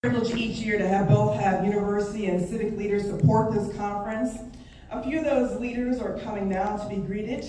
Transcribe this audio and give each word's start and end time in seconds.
privilege 0.00 0.32
each 0.36 0.58
year 0.58 0.78
to 0.78 0.86
have 0.86 1.08
both 1.08 1.36
have 1.40 1.64
university 1.64 2.26
and 2.26 2.48
civic 2.48 2.78
leaders 2.78 3.04
support 3.04 3.52
this 3.52 3.76
conference. 3.76 4.38
A 4.92 5.02
few 5.02 5.18
of 5.18 5.24
those 5.24 5.58
leaders 5.60 5.98
are 5.98 6.16
coming 6.20 6.48
now 6.48 6.76
to 6.76 6.88
be 6.88 7.00
greeted 7.00 7.44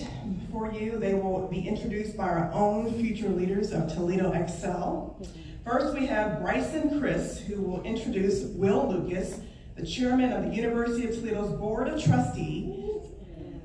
for 0.50 0.72
you. 0.72 0.98
They 0.98 1.14
will 1.14 1.46
be 1.46 1.68
introduced 1.68 2.16
by 2.16 2.24
our 2.24 2.50
own 2.52 2.92
future 3.00 3.28
leaders 3.28 3.70
of 3.70 3.94
Toledo 3.94 4.32
Excel. 4.32 5.24
First, 5.64 5.94
we 5.94 6.06
have 6.06 6.40
Bryson 6.40 6.98
Chris, 6.98 7.38
who 7.38 7.62
will 7.62 7.84
introduce 7.84 8.42
Will 8.42 8.90
Lucas, 8.90 9.38
the 9.76 9.86
chairman 9.86 10.32
of 10.32 10.42
the 10.42 10.52
University 10.52 11.06
of 11.06 11.14
Toledo's 11.14 11.56
Board 11.56 11.86
of 11.86 12.02
Trustees. 12.02 12.74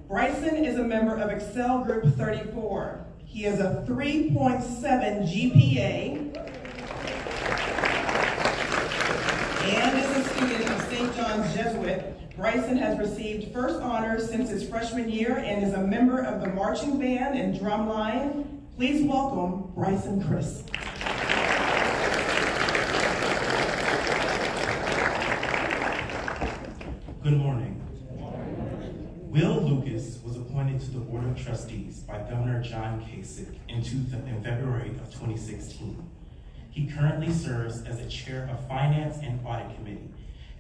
Bryson 0.08 0.64
is 0.64 0.78
a 0.78 0.84
member 0.84 1.16
of 1.16 1.32
Excel 1.32 1.84
Group 1.84 2.16
34. 2.16 3.04
He 3.26 3.42
has 3.42 3.60
a 3.60 3.84
3.7 3.90 5.24
GPA 5.28 6.36
and 9.66 9.98
is 9.98 10.06
a 10.06 10.30
student 10.30 10.70
of 10.70 10.82
St. 10.84 11.16
John's 11.16 11.55
Jesuit. 11.66 12.38
Bryson 12.38 12.78
has 12.78 13.00
received 13.00 13.52
first 13.52 13.82
honors 13.82 14.30
since 14.30 14.52
his 14.52 14.70
freshman 14.70 15.10
year 15.10 15.38
and 15.38 15.66
is 15.66 15.74
a 15.74 15.82
member 15.82 16.22
of 16.22 16.40
the 16.40 16.48
marching 16.50 17.00
band 17.00 17.36
and 17.40 17.60
drumline. 17.60 18.46
Please 18.76 19.04
welcome 19.04 19.72
Bryson 19.74 20.24
Chris. 20.24 20.62
Good 27.24 27.38
morning. 27.38 27.82
Will 29.32 29.62
Lucas 29.64 30.20
was 30.24 30.38
appointed 30.38 30.80
to 30.82 30.92
the 30.92 31.00
Board 31.00 31.24
of 31.24 31.44
Trustees 31.44 32.02
by 32.02 32.20
Governor 32.20 32.62
John 32.62 33.02
Kasich 33.02 33.58
in, 33.70 33.78
in 33.78 34.44
February 34.44 34.92
of 34.92 35.12
2016. 35.12 36.12
He 36.70 36.86
currently 36.86 37.32
serves 37.32 37.82
as 37.86 38.00
a 38.02 38.08
chair 38.08 38.48
of 38.52 38.68
Finance 38.68 39.18
and 39.24 39.40
Audit 39.44 39.76
Committee 39.78 40.12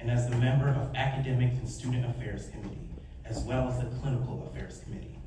and 0.05 0.19
as 0.19 0.29
the 0.29 0.35
member 0.35 0.69
of 0.69 0.95
Academic 0.95 1.53
and 1.53 1.67
Student 1.67 2.05
Affairs 2.05 2.49
Committee, 2.49 2.91
as 3.25 3.39
well 3.39 3.67
as 3.67 3.79
the 3.79 3.85
Clinical 3.85 4.47
Affairs 4.47 4.81
Committee. 4.83 5.17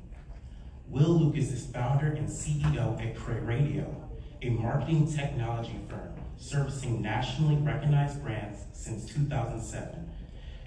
Will 0.87 1.09
Lucas 1.09 1.51
is 1.51 1.65
founder 1.65 2.07
and 2.07 2.29
CEO 2.29 2.97
at 3.05 3.13
Creatio, 3.13 3.93
a 4.41 4.49
marketing 4.51 5.05
technology 5.11 5.77
firm 5.89 6.13
servicing 6.37 7.01
nationally 7.01 7.57
recognized 7.57 8.23
brands 8.23 8.59
since 8.71 9.05
2007, 9.07 10.09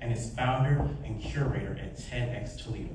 and 0.02 0.12
is 0.12 0.34
founder 0.34 0.90
and 1.06 1.18
curator 1.18 1.72
at 1.80 1.96
TEDx 1.96 2.62
Toledo. 2.62 2.94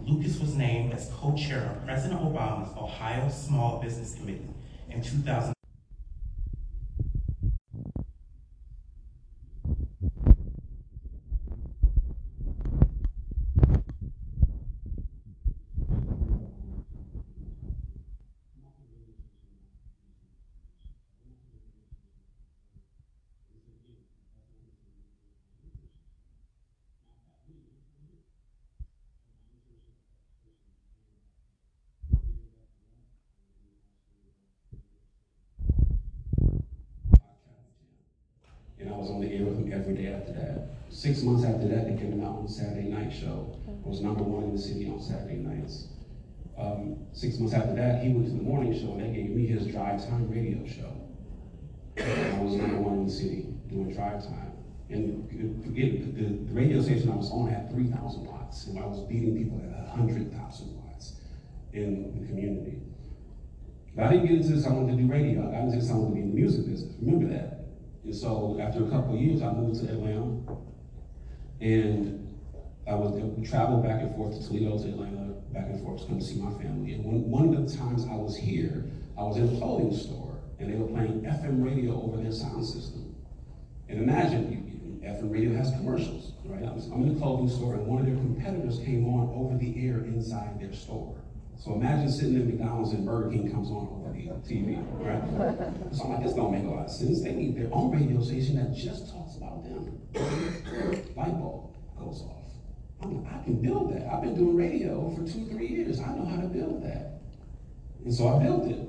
Lucas 0.00 0.40
was 0.40 0.54
named 0.54 0.94
as 0.94 1.10
co-chair 1.14 1.76
of 1.76 1.84
President 1.84 2.22
Obama's 2.22 2.74
Ohio 2.78 3.28
Small 3.28 3.82
Business 3.82 4.14
Committee 4.14 4.48
in 4.88 5.02
2000. 5.02 5.53
Six 41.04 41.20
months 41.20 41.44
after 41.44 41.68
that, 41.68 41.84
they 41.84 42.00
came 42.00 42.24
out 42.24 42.38
on 42.38 42.48
Saturday 42.48 42.88
Night 42.88 43.12
Show. 43.12 43.60
It 43.68 43.86
was 43.86 44.00
number 44.00 44.22
one 44.22 44.44
in 44.44 44.52
the 44.56 44.58
city 44.58 44.88
on 44.88 45.02
Saturday 45.02 45.36
nights. 45.36 45.88
Um, 46.56 46.96
six 47.12 47.38
months 47.38 47.52
after 47.52 47.74
that, 47.76 48.02
he 48.02 48.08
went 48.08 48.24
to 48.24 48.32
the 48.32 48.42
morning 48.42 48.72
show 48.72 48.92
and 48.92 49.02
they 49.02 49.12
gave 49.12 49.28
me 49.28 49.44
his 49.44 49.66
drive 49.66 50.00
time 50.00 50.30
radio 50.30 50.64
show. 50.64 50.88
I 52.00 52.40
was 52.40 52.54
number 52.56 52.80
one 52.80 53.00
in 53.00 53.04
the 53.04 53.12
city 53.12 53.52
doing 53.68 53.92
drive 53.92 54.24
time. 54.24 54.56
And 54.88 55.28
forget 55.62 55.92
the, 55.92 56.22
the, 56.24 56.54
radio 56.54 56.80
station 56.80 57.12
I 57.12 57.16
was 57.16 57.30
on 57.30 57.50
had 57.50 57.70
3,000 57.70 58.24
watts, 58.24 58.64
and 58.68 58.78
I 58.78 58.86
was 58.86 59.04
beating 59.04 59.36
people 59.36 59.60
at 59.60 59.86
100,000 59.92 60.32
watts 60.72 61.20
in 61.74 62.16
the 62.18 62.26
community. 62.26 62.80
But 63.94 64.06
I 64.06 64.08
didn't 64.08 64.24
get 64.24 64.36
into 64.40 64.56
this, 64.56 64.64
I 64.64 64.72
wanted 64.72 64.96
to 64.96 65.02
do 65.02 65.12
radio. 65.12 65.46
I 65.48 65.52
got 65.52 65.68
into 65.68 65.76
this, 65.76 65.90
I 65.90 65.96
wanted 65.96 66.08
to 66.08 66.14
be 66.14 66.20
in 66.22 66.28
the 66.30 66.34
music 66.34 66.64
business. 66.64 66.96
Remember 66.98 67.28
that. 67.28 67.68
And 68.04 68.16
so 68.16 68.56
after 68.58 68.86
a 68.86 68.88
couple 68.88 69.16
of 69.16 69.20
years, 69.20 69.42
I 69.42 69.52
moved 69.52 69.84
to 69.84 69.92
Atlanta. 69.92 70.64
And 71.64 72.28
I 72.86 72.94
was 72.94 73.12
we 73.14 73.46
traveled 73.46 73.84
back 73.84 74.02
and 74.02 74.14
forth 74.14 74.38
to 74.38 74.46
Toledo 74.46 74.76
to 74.76 74.88
Atlanta, 74.90 75.32
back 75.50 75.64
and 75.70 75.82
forth 75.82 76.02
to 76.02 76.06
come 76.08 76.18
to 76.18 76.24
see 76.24 76.38
my 76.38 76.52
family. 76.62 76.92
And 76.92 77.02
one, 77.02 77.30
one 77.30 77.54
of 77.54 77.70
the 77.70 77.74
times 77.74 78.04
I 78.04 78.14
was 78.16 78.36
here, 78.36 78.84
I 79.16 79.22
was 79.22 79.38
in 79.38 79.44
a 79.44 79.58
clothing 79.58 79.96
store 79.96 80.40
and 80.58 80.70
they 80.70 80.76
were 80.76 80.88
playing 80.88 81.22
FM 81.22 81.64
radio 81.64 82.02
over 82.02 82.18
their 82.18 82.32
sound 82.32 82.66
system. 82.66 83.16
And 83.88 83.98
imagine, 83.98 85.00
FM 85.02 85.32
radio 85.32 85.56
has 85.56 85.70
commercials, 85.70 86.32
right? 86.44 86.62
I'm 86.62 87.02
in 87.02 87.16
a 87.16 87.18
clothing 87.18 87.48
store 87.48 87.76
and 87.76 87.86
one 87.86 88.00
of 88.00 88.06
their 88.06 88.16
competitors 88.16 88.80
came 88.80 89.08
on 89.08 89.32
over 89.34 89.56
the 89.56 89.88
air 89.88 90.04
inside 90.04 90.60
their 90.60 90.74
store. 90.74 91.16
So 91.58 91.74
imagine 91.74 92.10
sitting 92.10 92.34
in 92.34 92.46
McDonald's 92.46 92.92
and 92.92 93.06
Burger 93.06 93.30
King 93.30 93.50
comes 93.50 93.70
on 93.70 93.88
over 93.90 94.12
the 94.12 94.48
TV, 94.48 94.76
right? 95.00 95.94
so 95.94 96.04
I'm 96.04 96.10
like, 96.10 96.22
this 96.22 96.34
don't 96.34 96.52
make 96.52 96.64
a 96.64 96.68
lot 96.68 96.86
of 96.86 96.90
sense. 96.90 97.22
They 97.22 97.32
need 97.32 97.56
their 97.56 97.68
own 97.72 97.90
radio 97.90 98.20
station 98.22 98.56
that 98.56 98.74
just 98.76 99.10
talks 99.12 99.36
about 99.36 99.64
them. 99.64 100.00
Light 101.16 101.38
bulb 101.38 101.74
goes 101.98 102.22
off. 102.22 102.52
I'm 103.02 103.22
like, 103.22 103.32
I 103.32 103.44
can 103.44 103.60
build 103.62 103.94
that. 103.94 104.06
I've 104.12 104.22
been 104.22 104.34
doing 104.34 104.56
radio 104.56 105.14
for 105.14 105.22
two, 105.30 105.46
three 105.46 105.68
years. 105.68 106.00
I 106.00 106.14
know 106.14 106.26
how 106.26 106.40
to 106.40 106.48
build 106.48 106.82
that. 106.84 107.20
And 108.04 108.12
so 108.12 108.28
I 108.28 108.42
built 108.42 108.66
it. 108.68 108.88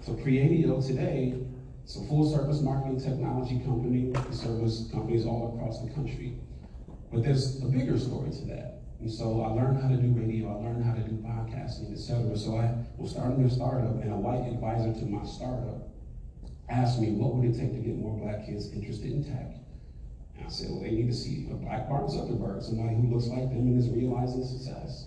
So 0.00 0.12
Creatio 0.12 0.86
today, 0.86 1.34
it's 1.84 1.96
a 1.96 2.04
full 2.06 2.30
service 2.30 2.60
marketing 2.60 3.00
technology 3.00 3.60
company 3.60 4.12
service 4.32 4.88
companies 4.92 5.26
all 5.26 5.54
across 5.56 5.82
the 5.82 5.92
country. 5.92 6.38
But 7.12 7.24
there's 7.24 7.62
a 7.62 7.66
bigger 7.66 7.98
story 7.98 8.30
to 8.30 8.44
that. 8.46 8.75
And 9.00 9.10
so 9.10 9.42
I 9.42 9.48
learned 9.48 9.82
how 9.82 9.88
to 9.88 9.96
do 9.96 10.08
radio, 10.18 10.50
I 10.50 10.64
learned 10.64 10.84
how 10.84 10.94
to 10.94 11.00
do 11.00 11.16
podcasting, 11.16 11.92
etc. 11.92 12.36
So 12.36 12.56
I 12.56 12.74
was 12.96 13.10
starting 13.10 13.44
a 13.44 13.50
startup, 13.50 14.02
and 14.02 14.12
a 14.12 14.16
white 14.16 14.48
advisor 14.48 14.92
to 14.98 15.06
my 15.06 15.24
startup 15.24 15.88
asked 16.68 17.00
me, 17.00 17.12
what 17.12 17.34
would 17.34 17.44
it 17.44 17.58
take 17.58 17.72
to 17.72 17.78
get 17.78 17.96
more 17.96 18.18
black 18.18 18.46
kids 18.46 18.72
interested 18.72 19.12
in 19.12 19.22
tech? 19.22 19.54
And 20.36 20.46
I 20.46 20.48
said, 20.48 20.70
well, 20.70 20.80
they 20.80 20.90
need 20.90 21.08
to 21.08 21.14
see 21.14 21.46
a 21.50 21.54
black 21.54 21.88
Mark 21.88 22.06
Zuckerberg, 22.08 22.62
somebody 22.62 22.96
who 22.96 23.12
looks 23.12 23.28
like 23.28 23.48
them 23.50 23.68
and 23.68 23.78
is 23.78 23.88
realizing 23.90 24.44
success. 24.44 25.06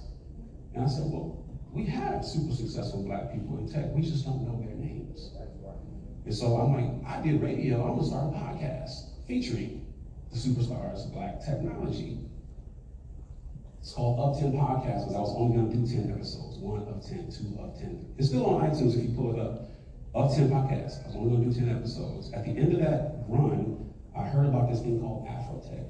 And 0.73 0.83
I 0.83 0.87
said, 0.87 1.05
well, 1.05 1.43
we 1.73 1.85
have 1.85 2.23
super 2.23 2.53
successful 2.53 3.03
black 3.03 3.33
people 3.33 3.57
in 3.57 3.67
tech, 3.67 3.93
we 3.93 4.01
just 4.01 4.25
don't 4.25 4.45
know 4.45 4.61
their 4.63 4.75
names. 4.75 5.31
And 6.25 6.33
so 6.33 6.57
I'm 6.57 6.73
like, 6.73 6.91
I 7.09 7.21
did 7.21 7.41
radio, 7.41 7.81
I'm 7.81 7.97
gonna 7.97 8.07
start 8.07 8.33
a 8.33 8.37
podcast 8.37 9.25
featuring 9.27 9.85
the 10.31 10.37
superstars 10.37 11.05
of 11.05 11.13
black 11.13 11.43
technology. 11.43 12.19
It's 13.81 13.93
called 13.93 14.19
Up 14.19 14.39
10 14.39 14.53
Podcast 14.53 15.07
because 15.07 15.15
I 15.15 15.19
was 15.19 15.33
only 15.35 15.55
going 15.55 15.71
to 15.71 15.77
do 15.77 15.87
10 15.87 16.11
episodes. 16.11 16.57
One 16.59 16.81
of 16.81 17.01
10, 17.01 17.31
two 17.31 17.57
of 17.59 17.79
10. 17.79 18.13
It's 18.17 18.27
still 18.27 18.45
on 18.45 18.69
iTunes 18.69 18.97
if 18.97 19.03
you 19.03 19.15
pull 19.15 19.33
it 19.33 19.39
up. 19.39 19.71
Up 20.13 20.35
10 20.35 20.49
Podcast. 20.49 21.03
I 21.03 21.07
was 21.07 21.15
only 21.15 21.37
going 21.37 21.53
to 21.53 21.59
do 21.59 21.65
10 21.65 21.75
episodes. 21.77 22.31
At 22.33 22.43
the 22.43 22.51
end 22.51 22.73
of 22.73 22.79
that 22.81 23.23
run, 23.27 23.89
I 24.17 24.23
heard 24.23 24.47
about 24.47 24.69
this 24.69 24.81
thing 24.81 24.99
called 24.99 25.27
Afrotech. 25.27 25.87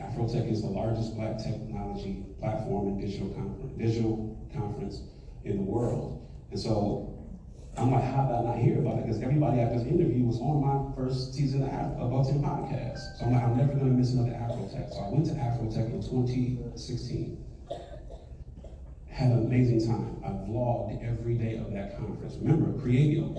Afrotech 0.00 0.50
is 0.50 0.60
the 0.60 0.68
largest 0.68 1.16
black 1.16 1.38
technology 1.38 2.26
platform 2.38 2.88
and 2.88 3.00
digital, 3.00 3.30
conference, 3.30 3.72
digital 3.78 4.48
conference 4.52 5.00
in 5.44 5.56
the 5.56 5.62
world. 5.62 6.28
And 6.50 6.60
so 6.60 7.11
I'm 7.76 7.90
like, 7.90 8.04
how 8.04 8.26
did 8.26 8.34
I 8.34 8.42
not 8.42 8.58
hear 8.58 8.78
about 8.78 8.98
it? 8.98 9.06
Because 9.06 9.22
everybody 9.22 9.60
at 9.60 9.72
this 9.72 9.86
interview 9.86 10.24
was 10.24 10.38
on 10.40 10.60
my 10.60 10.94
first 10.94 11.32
season 11.32 11.62
of 11.62 12.26
10 12.26 12.42
podcast. 12.42 13.16
So 13.16 13.24
I'm 13.24 13.32
like, 13.32 13.42
I'm 13.42 13.56
never 13.56 13.72
going 13.72 13.90
to 13.90 13.96
miss 13.96 14.12
another 14.12 14.32
Afrotech. 14.32 14.90
So 14.90 14.98
I 14.98 15.08
went 15.08 15.26
to 15.26 15.32
Afrotech 15.32 15.90
in 15.90 16.02
2016. 16.02 17.44
Had 19.08 19.30
an 19.30 19.46
amazing 19.46 19.86
time. 19.86 20.20
I 20.24 20.28
vlogged 20.48 21.02
every 21.02 21.34
day 21.34 21.56
of 21.56 21.72
that 21.72 21.96
conference. 21.96 22.36
Remember, 22.40 22.72
Creatio. 22.78 23.32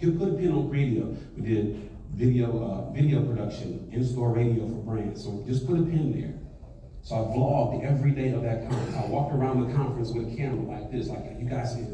Put 0.00 0.28
a 0.28 0.32
pin 0.34 0.52
on 0.52 0.70
Creatio. 0.70 1.16
We 1.36 1.42
did 1.42 1.90
video, 2.14 2.62
uh, 2.62 2.92
video 2.92 3.24
production, 3.26 3.88
in-store 3.92 4.32
radio 4.32 4.66
for 4.68 4.82
brands. 4.82 5.24
So 5.24 5.42
just 5.46 5.66
put 5.66 5.78
a 5.78 5.82
pin 5.82 6.12
there. 6.12 6.39
So 7.02 7.16
I 7.16 7.18
vlogged 7.18 7.84
every 7.84 8.10
day 8.12 8.30
of 8.30 8.42
that 8.42 8.68
conference. 8.68 8.96
I 8.96 9.06
walked 9.06 9.34
around 9.34 9.66
the 9.66 9.74
conference 9.74 10.10
with 10.10 10.32
a 10.32 10.36
camera 10.36 10.78
like 10.78 10.92
this, 10.92 11.08
like 11.08 11.24
you 11.38 11.48
guys 11.48 11.74
see 11.74 11.86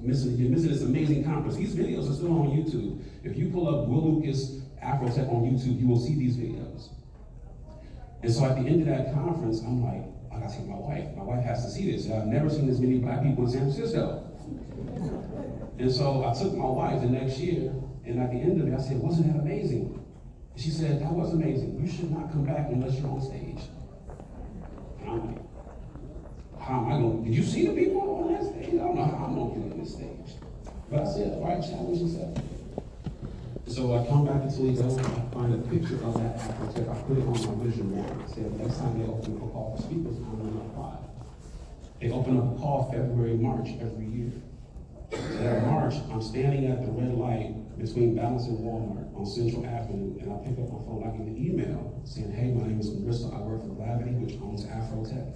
missing, 0.00 0.36
you're 0.36 0.50
missing 0.50 0.70
this 0.70 0.82
amazing 0.82 1.24
conference. 1.24 1.56
These 1.56 1.74
videos 1.74 2.10
are 2.10 2.14
still 2.14 2.32
on 2.32 2.48
YouTube. 2.48 3.02
If 3.22 3.36
you 3.36 3.50
pull 3.50 3.68
up 3.68 3.88
Will 3.88 4.14
Lucas 4.14 4.60
Afrotech 4.82 5.28
on 5.32 5.44
YouTube, 5.44 5.80
you 5.80 5.88
will 5.88 6.00
see 6.00 6.14
these 6.14 6.36
videos. 6.36 6.88
And 8.22 8.32
so 8.32 8.44
at 8.46 8.56
the 8.56 8.68
end 8.68 8.80
of 8.80 8.88
that 8.88 9.12
conference, 9.12 9.60
I'm 9.60 9.82
like, 9.82 10.02
I 10.32 10.40
gotta 10.40 10.56
take 10.56 10.66
my 10.66 10.76
wife. 10.76 11.14
My 11.16 11.22
wife 11.22 11.44
has 11.44 11.64
to 11.64 11.70
see 11.70 11.92
this. 11.92 12.10
I've 12.10 12.26
never 12.26 12.48
seen 12.48 12.66
this 12.66 12.78
many 12.78 12.98
black 12.98 13.22
people 13.22 13.44
in 13.44 13.50
San 13.50 13.60
Francisco. 13.60 14.24
And 15.78 15.92
so 15.92 16.24
I 16.24 16.32
took 16.32 16.54
my 16.54 16.66
wife 16.66 17.02
the 17.02 17.08
next 17.08 17.38
year, 17.38 17.72
and 18.06 18.20
at 18.20 18.30
the 18.30 18.38
end 18.38 18.60
of 18.60 18.68
it, 18.68 18.74
I 18.74 18.80
said, 18.80 18.98
wasn't 18.98 19.32
that 19.32 19.40
amazing? 19.40 20.00
She 20.56 20.70
said, 20.70 21.02
that 21.02 21.12
was 21.12 21.32
amazing. 21.32 21.80
You 21.80 21.90
should 21.90 22.10
not 22.10 22.30
come 22.30 22.44
back 22.44 22.68
unless 22.70 22.98
you're 22.98 23.10
on 23.10 23.20
stage. 23.20 23.68
I'm 25.08 25.38
how 26.64 26.80
am 26.80 26.86
I 26.86 26.98
going, 26.98 27.24
did 27.24 27.34
you 27.34 27.42
see 27.42 27.66
the 27.66 27.74
people 27.74 28.00
on 28.24 28.32
that 28.32 28.42
stage? 28.42 28.74
I 28.74 28.78
don't 28.78 28.96
know 28.96 29.04
how 29.04 29.26
I'm 29.26 29.34
going 29.34 29.52
to 29.52 29.60
get 29.60 29.72
on 29.72 29.84
this 29.84 29.92
stage. 29.92 30.40
But 30.90 31.00
I 31.00 31.04
said, 31.04 31.32
all 31.34 31.44
right, 31.44 31.60
challenge 31.60 32.00
yourself. 32.00 32.38
So 33.66 33.92
I 33.92 34.06
come 34.06 34.24
back 34.24 34.48
to 34.48 34.48
Toledo, 34.48 34.88
I 34.88 35.34
find 35.34 35.52
a 35.52 35.58
picture 35.68 36.00
of 36.04 36.14
that 36.14 36.38
Afrotech, 36.38 36.88
I 36.88 37.02
put 37.02 37.18
it 37.18 37.26
on 37.26 37.32
my 37.32 37.64
vision 37.64 37.90
board. 37.92 38.08
I 38.08 38.32
said, 38.32 38.60
next 38.60 38.78
time 38.78 38.98
they 38.98 39.04
open 39.04 39.36
up 39.36 39.42
a 39.44 39.48
call 39.52 39.76
for 39.76 39.82
speakers, 39.82 40.16
I'm 40.16 40.36
gonna 40.38 40.64
apply. 40.68 40.96
They 42.00 42.10
open 42.10 42.38
up 42.38 42.56
a 42.56 42.60
call 42.60 42.90
February, 42.92 43.34
March 43.34 43.68
every 43.80 44.06
year. 44.06 44.32
So 45.10 45.38
that 45.38 45.66
March, 45.66 45.94
I'm 46.12 46.22
standing 46.22 46.66
at 46.66 46.84
the 46.84 46.92
red 46.92 47.14
light 47.14 47.54
between 47.78 48.14
Balance 48.14 48.46
and 48.46 48.58
Walmart 48.58 49.14
on 49.16 49.26
Central 49.26 49.66
Avenue, 49.66 50.18
and 50.20 50.32
I 50.32 50.36
pick 50.38 50.58
up 50.58 50.70
my 50.72 50.78
phone, 50.86 51.02
I 51.04 51.16
get 51.16 51.26
an 51.26 51.36
email 51.36 52.00
saying, 52.04 52.32
hey, 52.32 52.52
my 52.52 52.66
name 52.66 52.80
is 52.80 52.90
Marissa, 52.90 53.34
I 53.34 53.40
work 53.40 53.62
for 53.62 53.68
Blavity, 53.68 54.18
which 54.20 54.40
owns 54.40 54.64
Afrotech. 54.66 55.34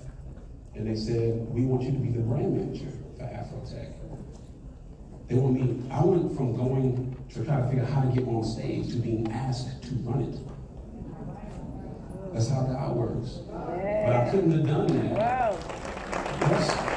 And 0.75 0.87
they 0.87 0.95
said, 0.95 1.35
we 1.51 1.63
want 1.63 1.83
you 1.83 1.93
to 1.93 1.99
be 1.99 2.11
the 2.11 2.21
brand 2.21 2.57
manager 2.57 2.91
for 3.17 3.25
Afrotech. 3.25 3.93
They 5.29 5.35
want 5.35 5.55
me, 5.55 5.91
I 5.91 6.05
went 6.05 6.37
from 6.37 6.57
going 6.57 7.17
to 7.31 7.45
try 7.45 7.61
to 7.61 7.69
figure 7.69 7.85
out 7.85 7.91
how 7.91 8.03
to 8.03 8.09
get 8.09 8.27
on 8.27 8.45
stage 8.45 8.91
to 8.93 8.97
being 8.97 9.31
asked 9.33 9.83
to 9.83 9.95
run 9.97 10.23
it. 10.23 10.39
That's 12.33 12.49
how 12.49 12.63
God 12.63 12.97
works. 12.97 13.41
But 13.49 14.17
I 14.17 14.31
couldn't 14.31 14.53
have 14.53 14.67
done 14.67 14.87
that. 14.87 15.19
Wow. 15.19 15.59
But 16.41 16.89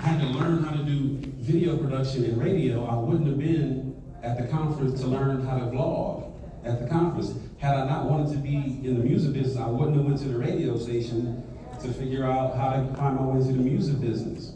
had 0.00 0.20
to 0.20 0.26
learn 0.28 0.62
how 0.64 0.72
to 0.72 0.82
do 0.82 1.18
video 1.38 1.76
production 1.76 2.24
and 2.24 2.38
radio, 2.38 2.86
I 2.86 2.94
wouldn't 2.94 3.26
have 3.26 3.38
been 3.38 4.02
at 4.22 4.38
the 4.38 4.46
conference 4.48 5.00
to 5.00 5.06
learn 5.06 5.44
how 5.46 5.58
to 5.58 5.66
vlog 5.66 6.32
at 6.64 6.80
the 6.80 6.88
conference. 6.88 7.34
Had 7.58 7.74
I 7.74 7.86
not 7.86 8.06
wanted 8.06 8.32
to 8.32 8.38
be 8.38 8.80
in 8.82 8.98
the 8.98 9.04
music 9.04 9.34
business, 9.34 9.58
I 9.58 9.66
wouldn't 9.66 9.96
have 9.96 10.06
went 10.06 10.18
to 10.20 10.28
the 10.28 10.38
radio 10.38 10.78
station 10.78 11.44
to 11.82 11.92
figure 11.92 12.24
out 12.24 12.56
how 12.56 12.70
to 12.70 12.94
find 12.94 13.16
my 13.16 13.22
way 13.22 13.40
into 13.40 13.52
the 13.52 13.58
music 13.58 14.00
business. 14.00 14.54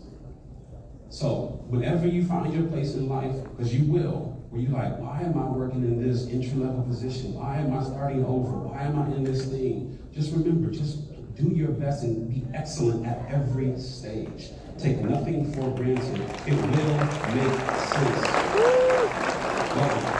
So 1.11 1.62
whenever 1.69 2.06
you 2.06 2.25
find 2.25 2.52
your 2.52 2.64
place 2.64 2.94
in 2.94 3.08
life, 3.08 3.35
because 3.50 3.75
you 3.75 3.91
will, 3.91 4.32
where 4.50 4.62
you're 4.62 4.73
like, 4.73 4.99
why 4.99 5.20
am 5.20 5.38
I 5.38 5.46
working 5.46 5.82
in 5.82 6.02
this 6.02 6.26
entry-level 6.26 6.82
position? 6.85 7.35
Why 7.35 7.58
am 7.58 7.76
I 7.76 7.82
starting 7.82 8.25
over? 8.25 8.50
Why 8.50 8.82
am 8.82 8.99
I 8.99 9.06
in 9.14 9.25
this 9.25 9.44
thing? 9.46 9.99
Just 10.12 10.32
remember, 10.32 10.70
just 10.70 11.00
do 11.35 11.49
your 11.49 11.69
best 11.69 12.02
and 12.02 12.29
be 12.29 12.44
excellent 12.56 13.06
at 13.06 13.31
every 13.31 13.79
stage. 13.79 14.50
Take 14.79 14.99
nothing 15.00 15.53
for 15.53 15.71
granted. 15.76 16.21
It 16.47 16.55
will 16.55 16.99
make 17.35 17.59
sense. 17.79 18.21
Love 19.76 19.97
you. 19.97 20.13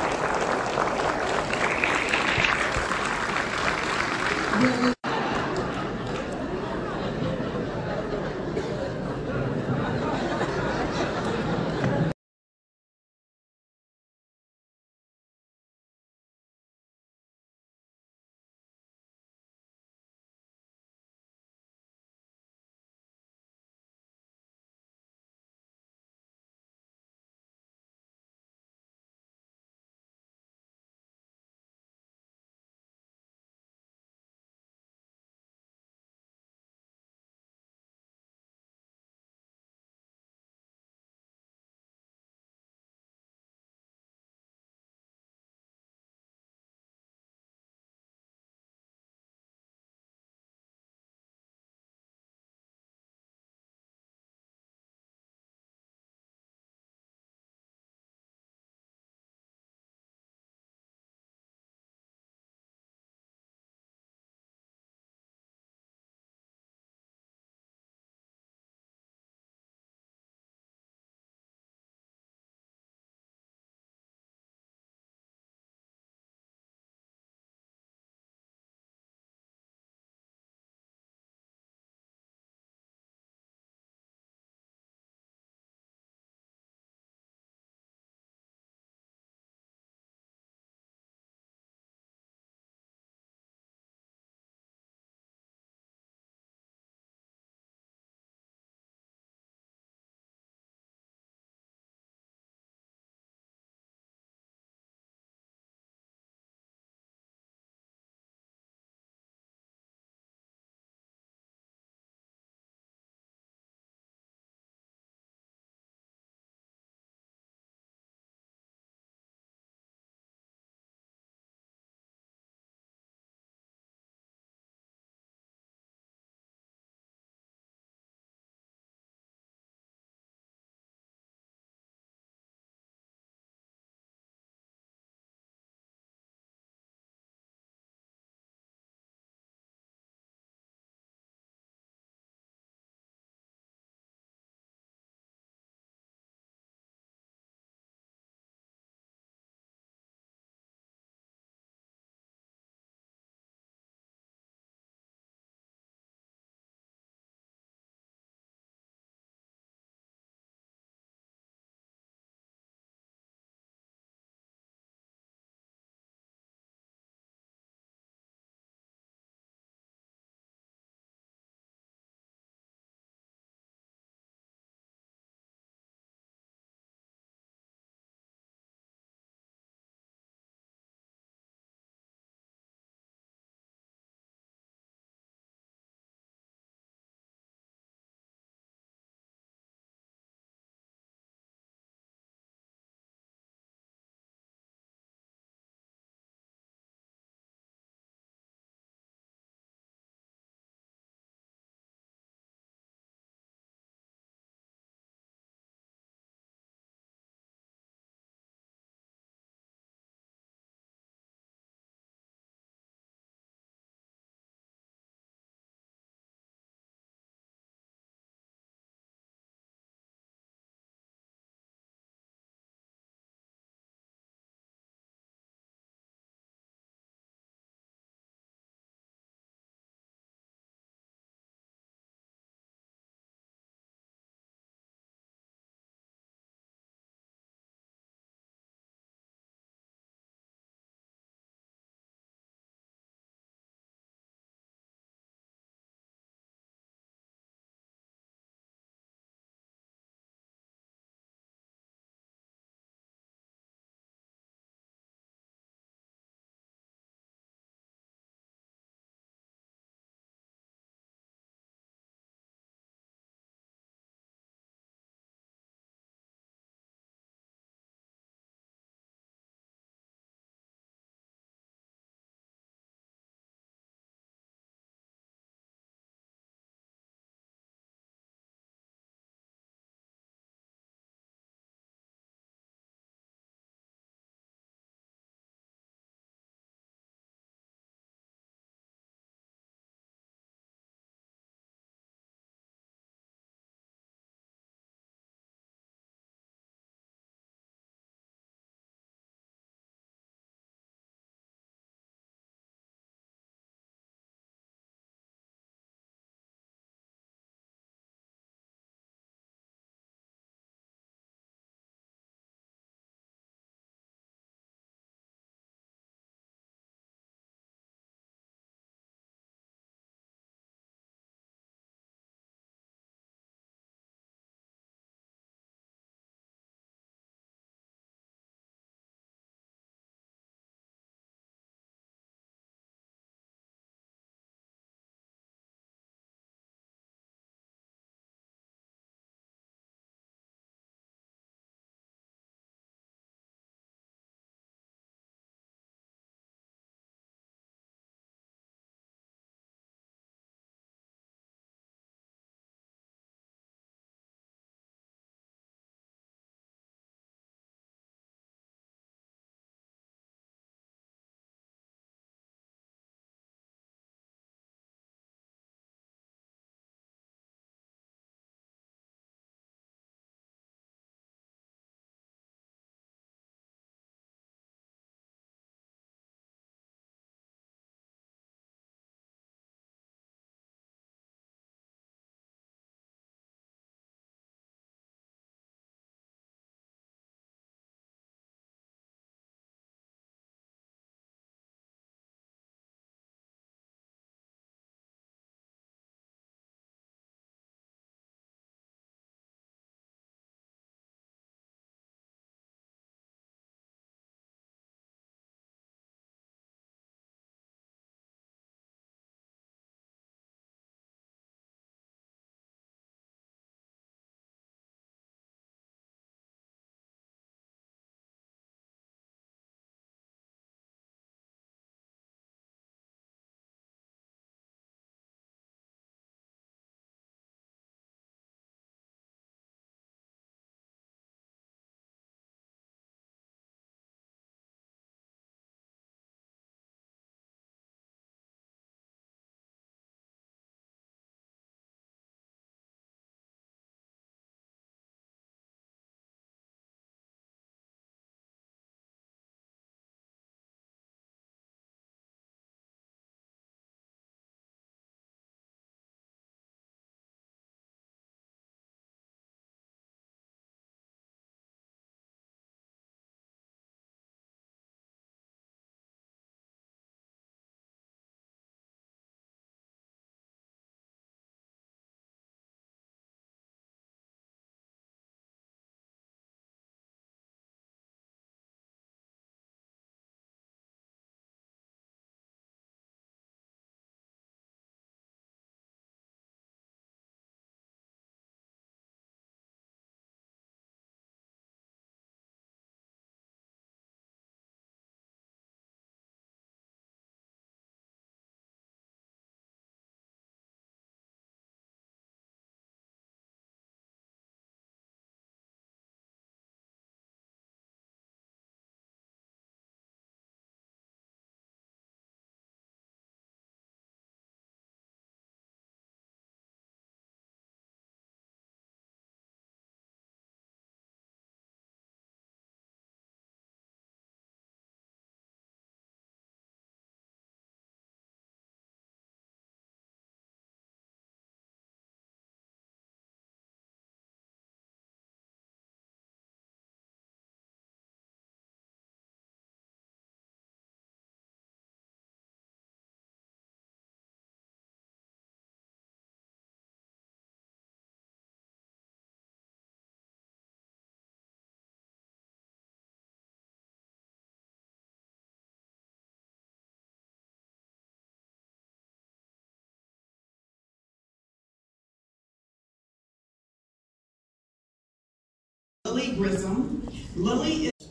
Lily 566.15 566.37
Grissom. 566.37 567.09
Lily 567.35 567.87
is 567.87 568.09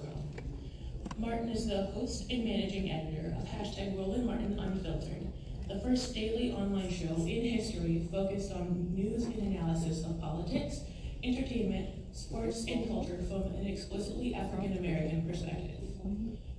Martin 1.17 1.47
is 1.47 1.67
the 1.67 1.85
host 1.93 2.29
and 2.29 2.43
managing 2.43 2.91
editor 2.91 3.33
of 3.37 3.47
hashtag 3.47 3.97
Roland 3.97 4.25
Martin 4.25 4.59
Unfiltered, 4.59 5.31
the 5.69 5.79
first 5.79 6.13
daily 6.13 6.51
online 6.51 6.91
show 6.91 7.15
in 7.15 7.45
history 7.45 8.05
focused 8.11 8.51
on 8.51 8.93
news 8.93 9.23
and 9.23 9.55
analysis 9.55 10.03
of 10.03 10.19
politics, 10.19 10.81
entertainment, 11.23 11.91
sports, 12.11 12.65
and 12.67 12.89
culture 12.89 13.23
from 13.29 13.43
an 13.55 13.67
explicitly 13.67 14.35
African 14.35 14.77
American 14.77 15.25
perspective. 15.25 15.79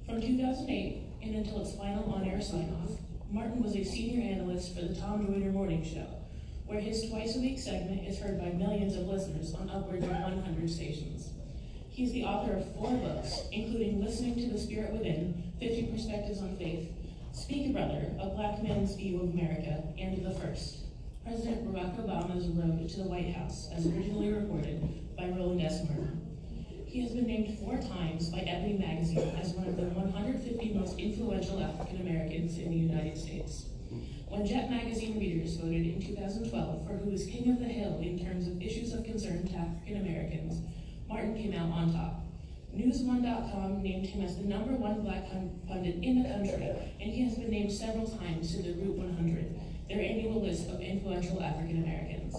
From 0.06 0.22
2008 0.22 1.02
and 1.24 1.34
until 1.34 1.60
its 1.60 1.74
final 1.74 2.10
on 2.10 2.24
air 2.24 2.40
sign 2.40 2.74
off, 2.82 2.96
Martin 3.30 3.62
was 3.62 3.76
a 3.76 3.84
senior 3.84 4.22
analyst 4.22 4.74
for 4.74 4.80
the 4.80 4.94
Tom 4.94 5.26
Joyner 5.26 5.52
Morning 5.52 5.84
Show, 5.84 6.06
where 6.64 6.80
his 6.80 7.10
twice 7.10 7.36
a 7.36 7.40
week 7.40 7.58
segment 7.58 8.08
is 8.08 8.18
heard 8.18 8.40
by 8.40 8.46
millions 8.46 8.96
of 8.96 9.02
listeners 9.02 9.52
on 9.52 9.68
upwards 9.68 10.04
of 10.04 10.10
100 10.10 10.70
stations. 10.70 11.33
He's 11.94 12.10
the 12.10 12.24
author 12.24 12.54
of 12.54 12.74
four 12.74 12.90
books, 12.90 13.42
including 13.52 14.04
Listening 14.04 14.34
to 14.34 14.52
the 14.52 14.58
Spirit 14.58 14.90
Within, 14.90 15.52
50 15.60 15.92
Perspectives 15.92 16.40
on 16.40 16.56
Faith, 16.56 16.90
Speak 17.30 17.72
Brother, 17.72 18.10
A 18.18 18.30
Black 18.30 18.60
Man's 18.64 18.96
View 18.96 19.20
of 19.22 19.30
America, 19.32 19.80
and 19.96 20.26
The 20.26 20.34
First, 20.34 20.78
President 21.24 21.64
Barack 21.64 21.94
Obama's 22.04 22.48
Road 22.48 22.88
to 22.88 22.96
the 22.96 23.08
White 23.08 23.32
House, 23.32 23.68
as 23.72 23.86
originally 23.86 24.32
reported 24.32 24.82
by 25.16 25.28
Roland. 25.28 25.62
Martin. 25.62 26.20
He 26.84 27.00
has 27.00 27.12
been 27.12 27.28
named 27.28 27.60
four 27.60 27.78
times 27.78 28.28
by 28.28 28.38
Ebony 28.38 28.76
Magazine 28.76 29.30
as 29.40 29.52
one 29.52 29.68
of 29.68 29.76
the 29.76 29.84
150 29.84 30.74
most 30.74 30.98
influential 30.98 31.62
African 31.62 32.00
Americans 32.00 32.58
in 32.58 32.70
the 32.70 32.76
United 32.76 33.16
States. 33.16 33.66
When 34.26 34.44
Jet 34.44 34.68
Magazine 34.68 35.20
readers 35.20 35.58
voted 35.58 35.86
in 35.86 36.02
2012 36.02 36.88
for 36.88 36.94
who 36.94 37.12
is 37.12 37.26
king 37.26 37.52
of 37.52 37.60
the 37.60 37.66
hill 37.66 38.00
in 38.02 38.18
terms 38.18 38.48
of 38.48 38.60
issues 38.60 38.92
of 38.92 39.04
concern 39.04 39.46
to 39.46 39.54
African 39.54 40.00
Americans, 40.00 40.60
Martin 41.08 41.34
came 41.34 41.54
out 41.54 41.70
on 41.70 41.92
top. 41.92 42.24
News1.com 42.74 43.82
named 43.82 44.06
him 44.06 44.24
as 44.24 44.36
the 44.36 44.44
number 44.44 44.72
one 44.72 45.02
black 45.02 45.30
pundit 45.68 46.02
in 46.02 46.22
the 46.22 46.28
country, 46.28 46.74
and 47.00 47.12
he 47.12 47.22
has 47.22 47.36
been 47.36 47.50
named 47.50 47.72
several 47.72 48.06
times 48.06 48.54
to 48.54 48.62
the 48.62 48.72
Root 48.74 48.96
100, 48.96 49.60
their 49.88 50.00
annual 50.00 50.42
list 50.42 50.68
of 50.68 50.80
influential 50.80 51.40
African 51.40 51.84
Americans. 51.84 52.34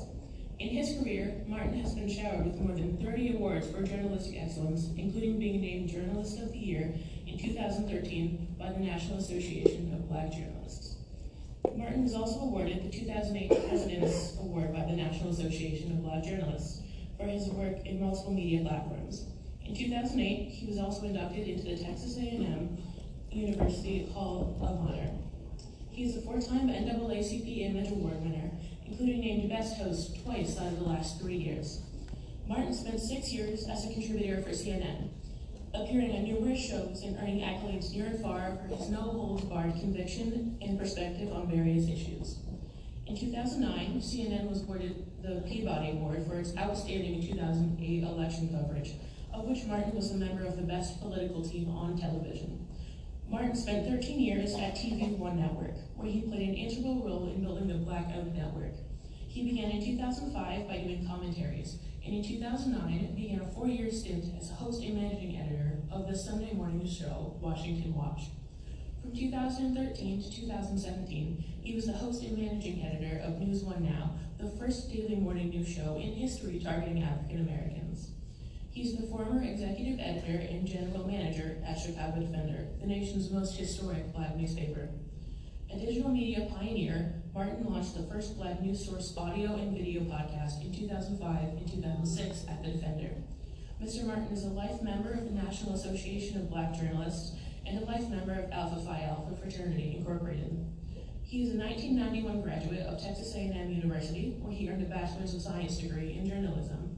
In 0.59 0.69
his 0.69 0.99
career, 0.99 1.41
Martin 1.47 1.79
has 1.79 1.95
been 1.95 2.09
showered 2.09 2.45
with 2.45 2.59
more 2.59 2.75
than 2.75 2.97
30 2.97 3.35
awards 3.35 3.67
for 3.69 3.83
journalistic 3.83 4.35
excellence, 4.37 4.89
including 4.97 5.39
being 5.39 5.61
named 5.61 5.89
Journalist 5.89 6.39
of 6.39 6.51
the 6.51 6.57
Year 6.57 6.93
in 7.27 7.37
2013 7.37 8.55
by 8.59 8.71
the 8.71 8.79
National 8.79 9.19
Association 9.19 9.93
of 9.93 10.09
Black 10.09 10.31
Journalists. 10.31 10.95
Martin 11.75 12.03
was 12.03 12.13
also 12.13 12.39
awarded 12.41 12.83
the 12.83 12.89
2008 12.89 13.67
President's 13.69 14.37
Award 14.39 14.73
by 14.73 14.85
the 14.85 14.95
National 14.95 15.31
Association 15.31 15.91
of 15.91 16.03
Black 16.03 16.23
Journalists 16.23 16.84
for 17.17 17.25
his 17.25 17.49
work 17.49 17.85
in 17.85 17.99
multiple 17.99 18.33
media 18.33 18.61
platforms. 18.61 19.25
In 19.65 19.75
2008, 19.75 20.49
he 20.49 20.67
was 20.67 20.77
also 20.77 21.05
inducted 21.05 21.47
into 21.47 21.63
the 21.63 21.77
Texas 21.77 22.17
A&M 22.17 22.77
University 23.31 24.09
Hall 24.13 24.57
of 24.61 24.89
Honor. 24.89 25.11
He 25.91 26.03
is 26.03 26.17
a 26.17 26.21
four-time 26.21 26.67
NAACP 26.67 27.69
Image 27.69 27.89
Award 27.91 28.21
winner, 28.21 28.51
including 28.85 29.21
named 29.21 29.49
Best 29.49 29.77
Host 29.77 30.23
twice 30.23 30.57
out 30.57 30.67
of 30.67 30.79
the 30.79 30.85
last 30.85 31.19
three 31.19 31.37
years. 31.37 31.81
Martin 32.47 32.73
spent 32.73 32.99
six 32.99 33.33
years 33.33 33.67
as 33.67 33.85
a 33.85 33.93
contributor 33.93 34.41
for 34.41 34.49
CNN, 34.49 35.09
appearing 35.73 36.11
on 36.11 36.23
numerous 36.23 36.59
shows 36.59 37.01
and 37.01 37.17
earning 37.17 37.41
accolades 37.41 37.91
near 37.91 38.05
and 38.05 38.21
far 38.21 38.57
for 38.61 38.75
his 38.75 38.89
no-holds-barred 38.89 39.73
conviction 39.79 40.57
and 40.61 40.79
perspective 40.79 41.33
on 41.33 41.49
various 41.49 41.89
issues. 41.89 42.39
In 43.07 43.17
2009, 43.17 43.99
CNN 43.99 44.49
was 44.49 44.63
awarded 44.63 45.05
the 45.25 45.41
Peabody 45.41 45.91
Award 45.91 46.25
for 46.27 46.35
its 46.35 46.55
outstanding 46.55 47.25
2008 47.25 48.03
election 48.03 48.49
coverage, 48.49 48.93
of 49.33 49.45
which 49.45 49.65
Martin 49.65 49.95
was 49.95 50.11
a 50.11 50.17
member 50.17 50.45
of 50.45 50.55
the 50.55 50.61
best 50.61 51.01
political 51.01 51.43
team 51.43 51.69
on 51.69 51.97
television. 51.97 52.67
Martin 53.27 53.55
spent 53.55 53.87
13 53.87 54.19
years 54.19 54.53
at 54.53 54.75
TV 54.75 55.17
One 55.17 55.39
Network, 55.39 55.73
where 55.95 56.11
he 56.11 56.21
played 56.21 56.47
an 56.47 56.53
integral 56.53 57.03
role 57.03 57.31
in 57.33 57.43
building 57.43 57.67
the 57.67 57.73
Black-owned 57.73 58.35
network. 58.35 58.75
He 59.27 59.43
began 59.43 59.71
in 59.71 59.83
2005 59.83 60.67
by 60.67 60.77
doing 60.77 61.07
commentaries, 61.07 61.79
and 62.05 62.13
in 62.13 62.23
2009 62.23 63.15
began 63.15 63.41
a 63.41 63.51
four-year 63.51 63.89
stint 63.89 64.25
as 64.39 64.51
host 64.51 64.83
and 64.83 64.95
managing 64.95 65.37
editor 65.37 65.79
of 65.91 66.07
the 66.07 66.15
Sunday 66.15 66.53
morning 66.53 66.87
show 66.87 67.35
Washington 67.41 67.95
Watch. 67.95 68.29
From 69.05 69.15
2013 69.15 70.23
to 70.23 70.31
2017, 70.31 71.43
he 71.61 71.75
was 71.75 71.85
the 71.85 71.93
host 71.93 72.23
and 72.23 72.35
managing 72.35 72.83
editor 72.83 73.21
of 73.23 73.39
News 73.39 73.61
One 73.61 73.85
Now, 73.85 74.15
the 74.39 74.49
first 74.57 74.91
daily 74.91 75.15
morning 75.15 75.51
news 75.51 75.69
show 75.69 76.01
in 76.01 76.13
history 76.13 76.59
targeting 76.59 77.03
African 77.03 77.41
Americans. 77.41 78.09
He's 78.71 78.97
the 78.97 79.05
former 79.05 79.43
executive 79.43 79.99
editor 79.99 80.39
and 80.49 80.65
general 80.65 81.07
manager 81.07 81.61
at 81.67 81.77
Chicago 81.77 82.19
Defender, 82.19 82.65
the 82.81 82.87
nation's 82.87 83.29
most 83.29 83.55
historic 83.55 84.11
black 84.11 84.35
newspaper. 84.35 84.89
A 85.71 85.77
digital 85.77 86.09
media 86.09 86.49
pioneer, 86.57 87.21
Martin 87.31 87.63
launched 87.63 87.95
the 87.95 88.11
first 88.11 88.35
black 88.37 88.59
news 88.59 88.83
source 88.83 89.13
audio 89.15 89.53
and 89.53 89.77
video 89.77 90.01
podcast 90.01 90.63
in 90.63 90.73
2005 90.73 91.43
and 91.43 91.71
2006 91.71 92.45
at 92.49 92.63
The 92.63 92.71
Defender. 92.71 93.11
Mr. 93.79 94.03
Martin 94.03 94.33
is 94.33 94.45
a 94.45 94.49
life 94.49 94.81
member 94.81 95.11
of 95.11 95.25
the 95.25 95.31
National 95.31 95.75
Association 95.75 96.37
of 96.37 96.49
Black 96.49 96.73
Journalists 96.73 97.35
and 97.65 97.79
a 97.81 97.85
life 97.85 98.07
member 98.09 98.33
of 98.33 98.51
Alpha 98.51 98.79
Phi 98.85 99.01
Alpha 99.03 99.35
Fraternity 99.35 99.95
Incorporated. 99.97 100.65
He 101.23 101.43
is 101.43 101.55
a 101.55 101.57
1991 101.57 102.41
graduate 102.41 102.81
of 102.81 103.01
Texas 103.01 103.33
A&M 103.35 103.71
University, 103.71 104.37
where 104.41 104.53
he 104.53 104.69
earned 104.69 104.83
a 104.83 104.85
Bachelor's 104.85 105.33
of 105.33 105.41
Science 105.41 105.77
degree 105.77 106.13
in 106.13 106.27
journalism. 106.29 106.97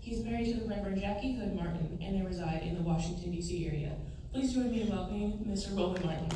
He's 0.00 0.24
married 0.24 0.54
to 0.54 0.60
the 0.60 0.68
Reverend 0.68 1.00
Jacquie 1.02 1.38
Hood 1.38 1.54
Martin, 1.54 1.98
and 2.00 2.18
they 2.20 2.26
reside 2.26 2.62
in 2.62 2.74
the 2.76 2.82
Washington, 2.82 3.30
D.C. 3.32 3.66
area. 3.66 3.92
Please 4.32 4.54
join 4.54 4.70
me 4.70 4.82
in 4.82 4.88
welcoming 4.90 5.44
Mr. 5.48 5.76
Roland 5.76 6.04
Martin. 6.04 6.28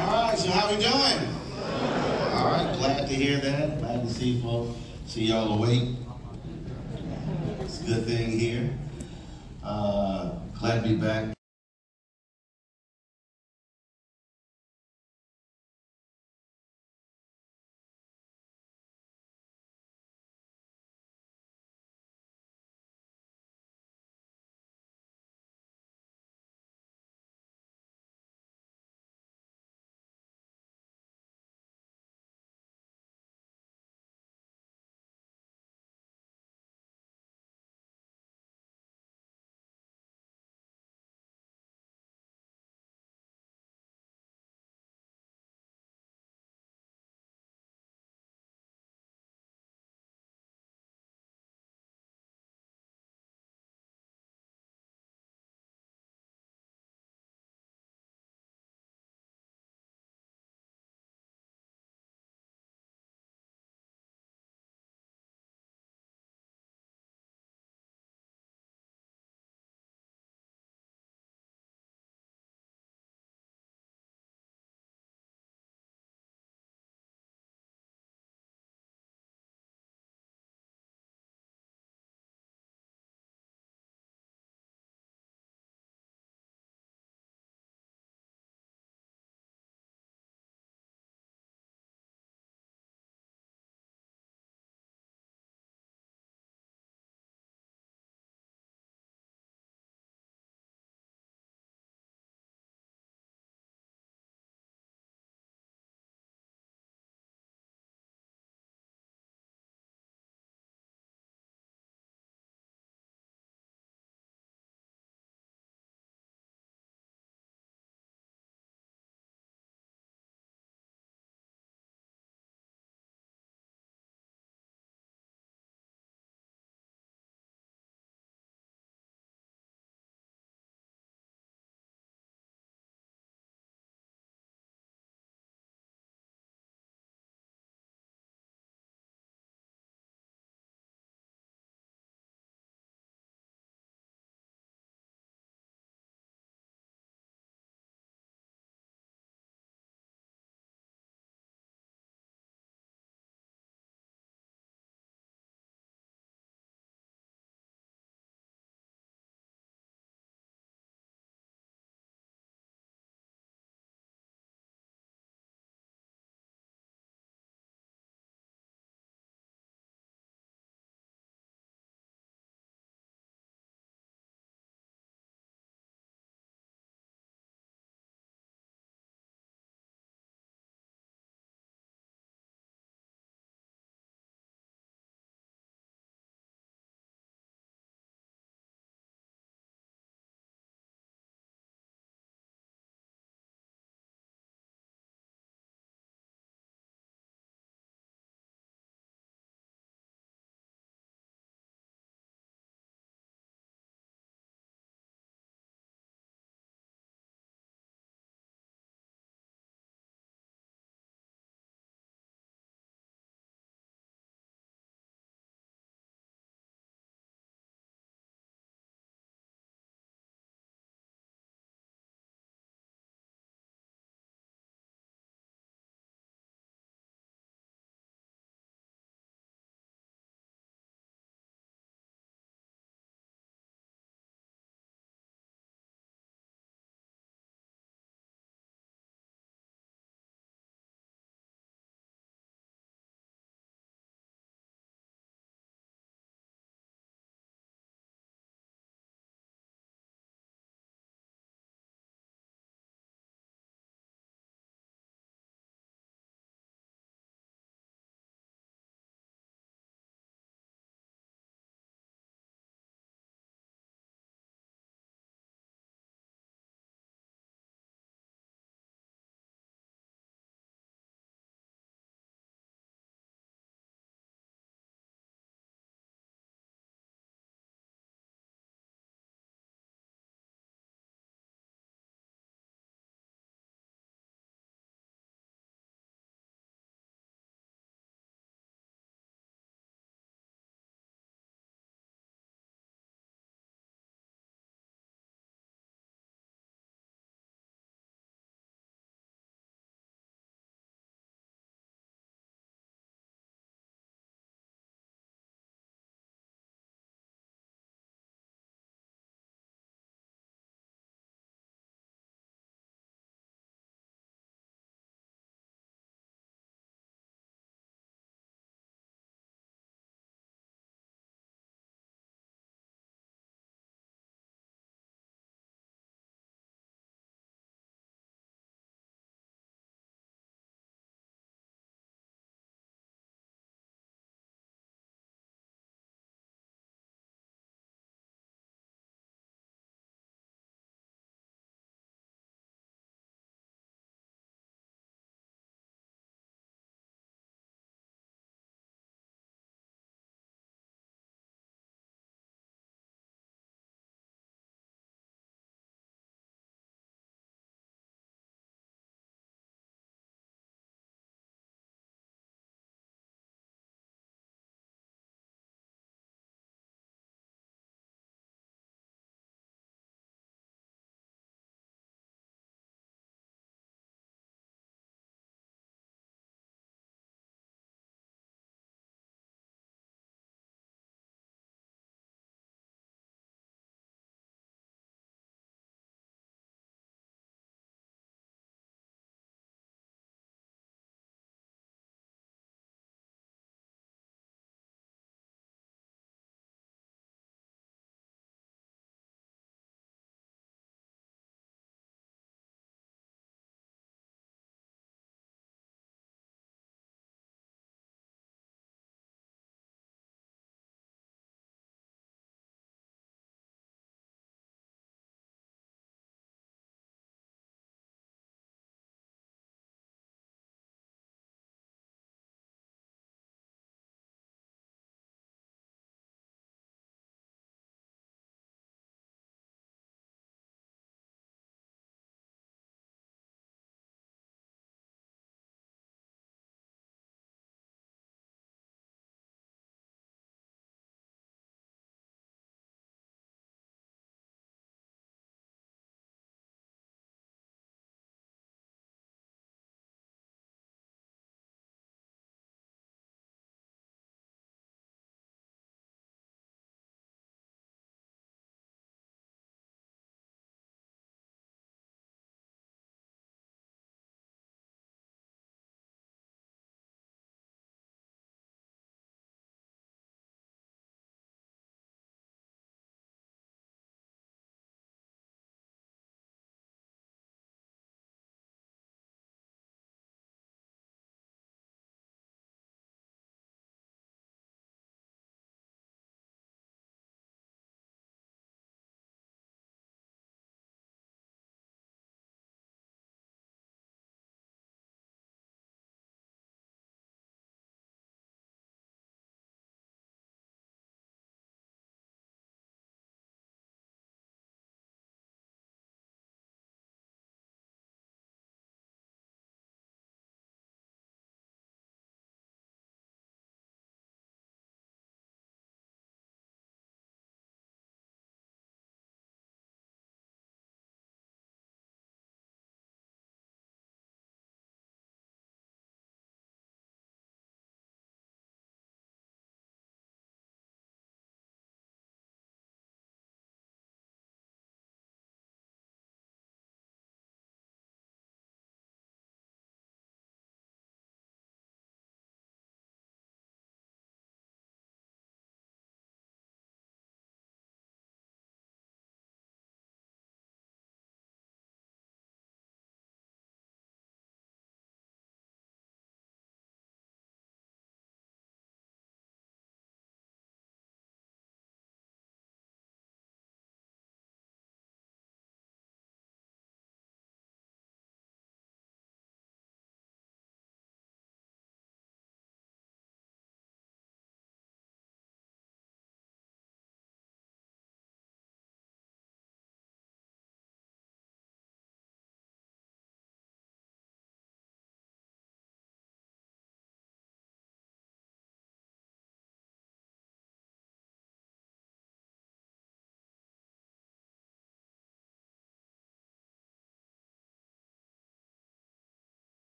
All 0.00 0.06
right, 0.12 0.38
so 0.38 0.50
how 0.50 0.70
we 0.70 0.76
doing? 0.76 1.34
All 2.32 2.50
right, 2.50 2.76
glad 2.78 3.08
to 3.08 3.14
hear 3.14 3.38
that. 3.40 3.78
Glad 3.78 4.06
to 4.06 4.12
see 4.14 4.40
folks, 4.40 4.76
see 5.18 5.24
y'all 5.24 5.52
awake. 5.52 5.87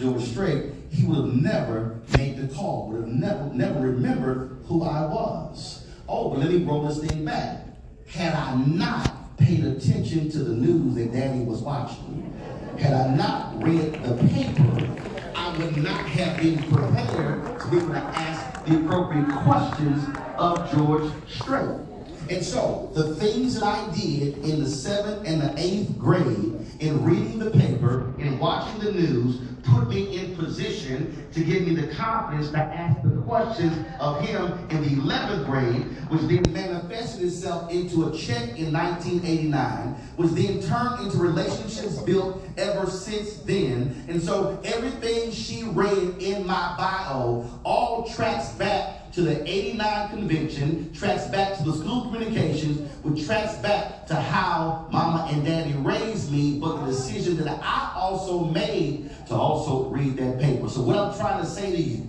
George 0.00 0.22
Strait, 0.22 0.66
he 0.92 1.04
would 1.06 1.16
have 1.16 1.34
never 1.34 1.98
made 2.16 2.36
the 2.36 2.54
call, 2.54 2.88
would 2.88 3.00
have 3.00 3.08
never, 3.08 3.44
never 3.52 3.80
remembered 3.80 4.56
who 4.66 4.84
I 4.84 5.00
was. 5.00 5.88
Oh, 6.08 6.30
but 6.30 6.38
let 6.38 6.52
me 6.52 6.62
roll 6.62 6.86
this 6.86 7.00
thing 7.00 7.24
back. 7.24 7.64
Had 8.06 8.32
I 8.32 8.54
not 8.58 9.36
paid 9.38 9.64
attention 9.64 10.30
to 10.30 10.38
the 10.38 10.54
news 10.54 10.94
that 10.94 11.12
Daddy 11.12 11.40
was 11.40 11.62
watching, 11.62 12.32
had 12.78 12.92
I 12.92 13.12
not 13.16 13.60
read 13.60 14.00
the 14.04 14.14
paper, 14.28 14.88
I 15.34 15.58
would 15.58 15.76
not 15.78 16.06
have 16.06 16.40
been 16.40 16.58
prepared 16.58 17.60
to 17.60 17.68
be 17.68 17.78
able 17.78 17.88
to 17.88 17.98
ask 17.98 18.64
the 18.66 18.76
appropriate 18.76 19.28
questions 19.42 20.16
of 20.36 20.70
George 20.70 21.10
Strait. 21.28 21.88
And 22.30 22.44
so, 22.44 22.90
the 22.94 23.16
things 23.16 23.54
that 23.54 23.64
I 23.64 23.92
did 23.96 24.38
in 24.44 24.62
the 24.62 24.68
seventh 24.68 25.26
and 25.26 25.40
the 25.40 25.54
eighth 25.56 25.98
grade, 25.98 26.54
in 26.78 27.02
reading 27.02 27.38
the 27.40 27.50
paper, 27.50 28.12
in 28.18 28.38
watching 28.38 28.78
the 28.80 28.92
news, 28.92 29.40
put 29.70 29.88
me 29.88 30.16
in 30.18 30.36
position 30.36 31.26
to 31.32 31.44
give 31.44 31.66
me 31.66 31.74
the 31.74 31.94
confidence 31.94 32.50
to 32.50 32.58
ask 32.58 33.00
the 33.02 33.20
questions 33.22 33.86
of 34.00 34.20
him 34.26 34.52
in 34.70 34.82
the 34.82 35.02
11th 35.02 35.46
grade, 35.46 35.84
which 36.10 36.22
then 36.22 36.52
manifested 36.52 37.26
itself 37.26 37.70
into 37.70 38.08
a 38.08 38.16
check 38.16 38.58
in 38.58 38.72
1989, 38.72 39.94
which 40.16 40.30
then 40.32 40.60
turned 40.62 41.04
into 41.04 41.18
relationships 41.18 41.98
built 41.98 42.42
ever 42.56 42.90
since 42.90 43.38
then. 43.38 44.04
And 44.08 44.22
so 44.22 44.60
everything 44.64 45.32
she 45.32 45.64
read 45.64 46.20
in 46.20 46.46
my 46.46 46.74
bio 46.76 47.60
all 47.64 48.08
tracks 48.08 48.50
back 48.52 48.98
to 49.12 49.22
the 49.22 49.42
89 49.50 50.10
convention, 50.10 50.92
tracks 50.92 51.26
back 51.26 51.56
to 51.56 51.64
the 51.64 51.72
school 51.72 52.02
communications, 52.02 52.90
which 53.02 53.26
tracks 53.26 53.56
back 53.56 54.06
to 54.06 54.14
how 54.14 54.86
mama 54.92 55.28
and 55.32 55.44
daddy 55.44 55.72
raised 55.72 56.30
me, 56.30 56.58
but 56.60 56.84
the 56.84 56.86
decision 56.86 57.36
that 57.38 57.58
I 57.62 57.92
also 57.96 58.44
made 58.44 59.10
to 59.26 59.34
also 59.34 59.57
read 59.66 60.16
that 60.16 60.40
paper. 60.40 60.68
So 60.68 60.82
what 60.82 60.96
I'm 60.96 61.16
trying 61.18 61.42
to 61.42 61.48
say 61.48 61.70
to 61.72 61.76
you, 61.76 62.06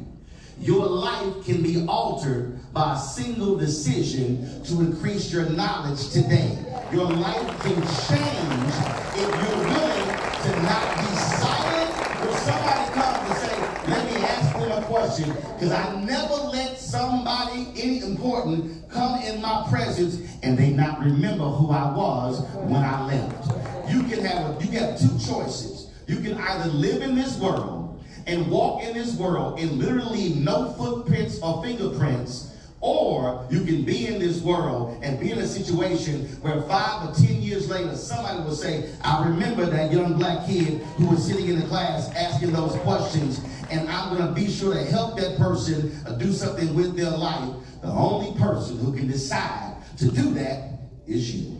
your 0.59 0.85
life 0.85 1.45
can 1.45 1.63
be 1.63 1.85
altered 1.87 2.59
by 2.73 2.95
a 2.95 2.99
single 2.99 3.57
decision 3.57 4.63
to 4.65 4.81
increase 4.81 5.31
your 5.31 5.49
knowledge 5.49 6.09
today. 6.09 6.57
Your 6.91 7.05
life 7.05 7.61
can 7.61 7.75
change 7.75 8.73
if 9.15 9.29
you're 9.41 9.63
willing 9.63 10.09
to 10.43 10.63
not 10.63 10.97
be 10.99 11.15
silent 11.15 11.91
when 12.19 12.37
somebody 12.37 12.93
comes 12.93 13.29
and 13.29 13.37
say, 13.37 13.59
let 13.89 14.05
me 14.05 14.21
ask 14.21 14.59
them 14.59 14.71
a 14.71 14.85
question. 14.85 15.29
Because 15.53 15.71
I 15.71 16.01
never 16.01 16.35
let 16.35 16.77
somebody 16.77 17.67
any 17.77 18.01
important 18.01 18.89
come 18.89 19.21
in 19.21 19.41
my 19.41 19.65
presence 19.69 20.19
and 20.43 20.57
they 20.57 20.71
not 20.71 20.99
remember 20.99 21.45
who 21.45 21.71
I 21.71 21.91
was 21.95 22.41
when 22.65 22.83
I 22.83 23.05
left. 23.05 23.91
You 23.91 24.03
can 24.03 24.25
have 24.25 24.63
you 24.63 24.77
have 24.79 24.99
two 24.99 25.17
choices. 25.19 25.78
You 26.09 26.17
can 26.21 26.33
either 26.39 26.71
live 26.71 27.03
in 27.03 27.13
this 27.13 27.37
world 27.37 28.03
and 28.25 28.49
walk 28.49 28.83
in 28.83 28.95
this 28.95 29.13
world 29.15 29.59
and 29.59 29.73
literally 29.73 30.29
no 30.33 30.73
footprints 30.73 31.39
or 31.39 31.63
fingerprints 31.63 32.55
or 32.81 33.45
you 33.51 33.63
can 33.63 33.83
be 33.83 34.07
in 34.07 34.17
this 34.17 34.41
world 34.41 34.97
and 35.03 35.19
be 35.19 35.29
in 35.31 35.37
a 35.37 35.45
situation 35.47 36.25
where 36.41 36.63
five 36.63 37.07
or 37.07 37.13
ten 37.13 37.39
years 37.43 37.69
later, 37.69 37.95
somebody 37.95 38.39
will 38.39 38.55
say, 38.55 38.89
I 39.03 39.27
remember 39.27 39.67
that 39.67 39.91
young 39.91 40.17
black 40.17 40.47
kid 40.47 40.81
who 40.97 41.07
was 41.09 41.23
sitting 41.27 41.47
in 41.47 41.59
the 41.59 41.67
class 41.67 42.09
asking 42.15 42.53
those 42.53 42.75
questions, 42.77 43.41
and 43.69 43.87
I'm 43.87 44.15
going 44.15 44.27
to 44.27 44.33
be 44.33 44.49
sure 44.49 44.73
to 44.73 44.83
help 44.85 45.19
that 45.19 45.37
person 45.37 45.91
do 46.17 46.31
something 46.33 46.73
with 46.73 46.95
their 46.95 47.11
life. 47.11 47.53
The 47.81 47.89
only 47.89 48.35
person 48.39 48.79
who 48.79 48.93
can 48.95 49.07
decide 49.07 49.75
to 49.97 50.09
do 50.09 50.33
that 50.35 50.79
is 51.05 51.35
you. 51.35 51.59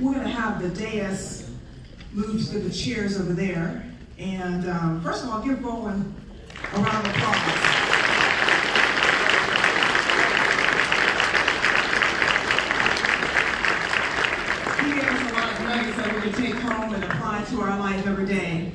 We're 0.00 0.14
going 0.14 0.24
to 0.24 0.32
have 0.32 0.62
the 0.62 0.70
dais 0.70 1.50
moved 2.12 2.50
to 2.52 2.58
the 2.58 2.69
chairs 2.80 3.20
over 3.20 3.34
there. 3.34 3.84
And 4.18 4.68
um, 4.68 5.00
first 5.02 5.24
of 5.24 5.30
all, 5.30 5.42
give 5.42 5.62
Roland 5.62 6.14
a 6.72 6.78
round 6.78 7.06
of 7.06 7.14
applause. 7.14 7.36
He 14.80 14.92
gave 14.94 15.04
us 15.04 15.30
a 15.30 15.34
lot 15.34 15.52
of 15.52 15.60
nuggets 15.60 15.96
that 15.96 16.14
we 16.14 16.20
can 16.22 16.32
take 16.32 16.54
home 16.54 16.94
and 16.94 17.04
apply 17.04 17.44
to 17.50 17.60
our 17.60 17.78
life 17.78 18.06
every 18.06 18.26
day. 18.26 18.72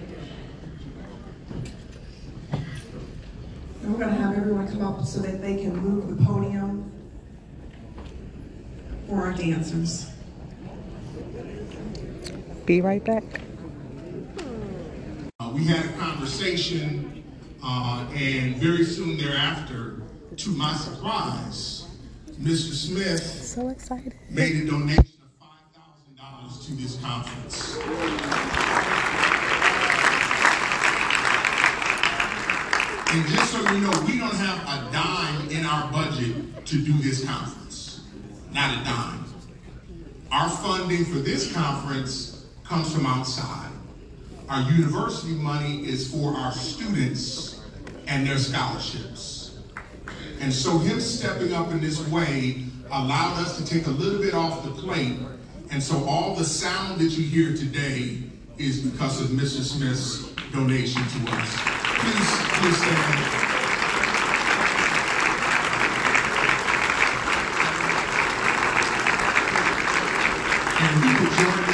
And 2.52 3.94
we're 3.94 4.00
going 4.00 4.16
to 4.16 4.22
have 4.22 4.36
everyone 4.36 4.68
come 4.68 4.82
up 4.82 5.06
so 5.06 5.20
that 5.20 5.42
they 5.42 5.58
can 5.58 5.76
move 5.76 6.16
the 6.16 6.26
podium 6.26 6.92
for 9.08 9.22
our 9.24 9.34
dancers. 9.34 10.12
Be 12.66 12.82
right 12.82 13.04
back. 13.04 13.45
We 15.56 15.64
had 15.64 15.86
a 15.86 15.94
conversation, 15.94 17.24
uh, 17.64 18.06
and 18.14 18.58
very 18.58 18.84
soon 18.84 19.16
thereafter, 19.16 20.02
to 20.36 20.50
my 20.50 20.76
surprise, 20.76 21.86
Mr. 22.42 22.74
Smith 22.74 23.24
So 23.24 23.70
excited. 23.70 24.16
made 24.30 24.58
a 24.58 24.66
donation 24.66 25.14
of 25.40 25.48
$5,000 26.20 26.66
to 26.66 26.72
this 26.74 26.98
conference. 27.02 27.78
And 33.14 33.26
just 33.30 33.54
so 33.54 33.62
you 33.72 33.80
know, 33.80 33.92
we 34.06 34.18
don't 34.20 34.36
have 34.36 34.60
a 34.68 34.92
dime 34.92 35.50
in 35.50 35.66
our 35.66 35.90
budget 35.90 36.66
to 36.66 36.82
do 36.82 36.92
this 36.98 37.24
conference. 37.24 38.02
Not 38.52 38.74
a 38.74 38.84
dime. 38.84 39.24
Our 40.34 40.50
funding 40.50 41.06
for 41.06 41.20
this 41.20 41.54
conference 41.54 42.46
comes 42.66 42.94
from 42.94 43.06
outside. 43.06 43.65
Our 44.48 44.62
university 44.72 45.34
money 45.34 45.80
is 45.88 46.12
for 46.12 46.36
our 46.36 46.52
students 46.52 47.60
and 48.08 48.28
their 48.28 48.38
scholarships. 48.38 49.58
And 50.40 50.54
so 50.54 50.78
him 50.78 51.02
stepping 51.02 51.54
up 51.54 51.72
in 51.72 51.82
this 51.82 52.08
way 52.10 52.66
allowed 52.92 53.40
us 53.42 53.58
to 53.58 53.66
take 53.66 53.88
a 53.88 53.92
little 53.92 54.20
bit 54.20 54.36
off 54.36 54.64
the 54.64 54.70
plate. 54.70 55.18
And 55.72 55.82
so 55.82 56.04
all 56.06 56.36
the 56.36 56.44
sound 56.44 57.02
that 57.02 57.18
you 57.18 57.24
hear 57.24 57.56
today 57.56 58.22
is 58.60 58.82
because 58.82 59.20
of 59.20 59.30
Mr. 59.30 59.64
Smith's 59.64 60.30
donation 60.52 61.02
to 61.02 61.32
us. 61.32 61.58
Please, 61.98 62.32
please 62.60 62.78
stand. 62.78 63.56
And 70.78 71.04
he 71.04 71.16
could 71.16 71.38
join 71.38 71.65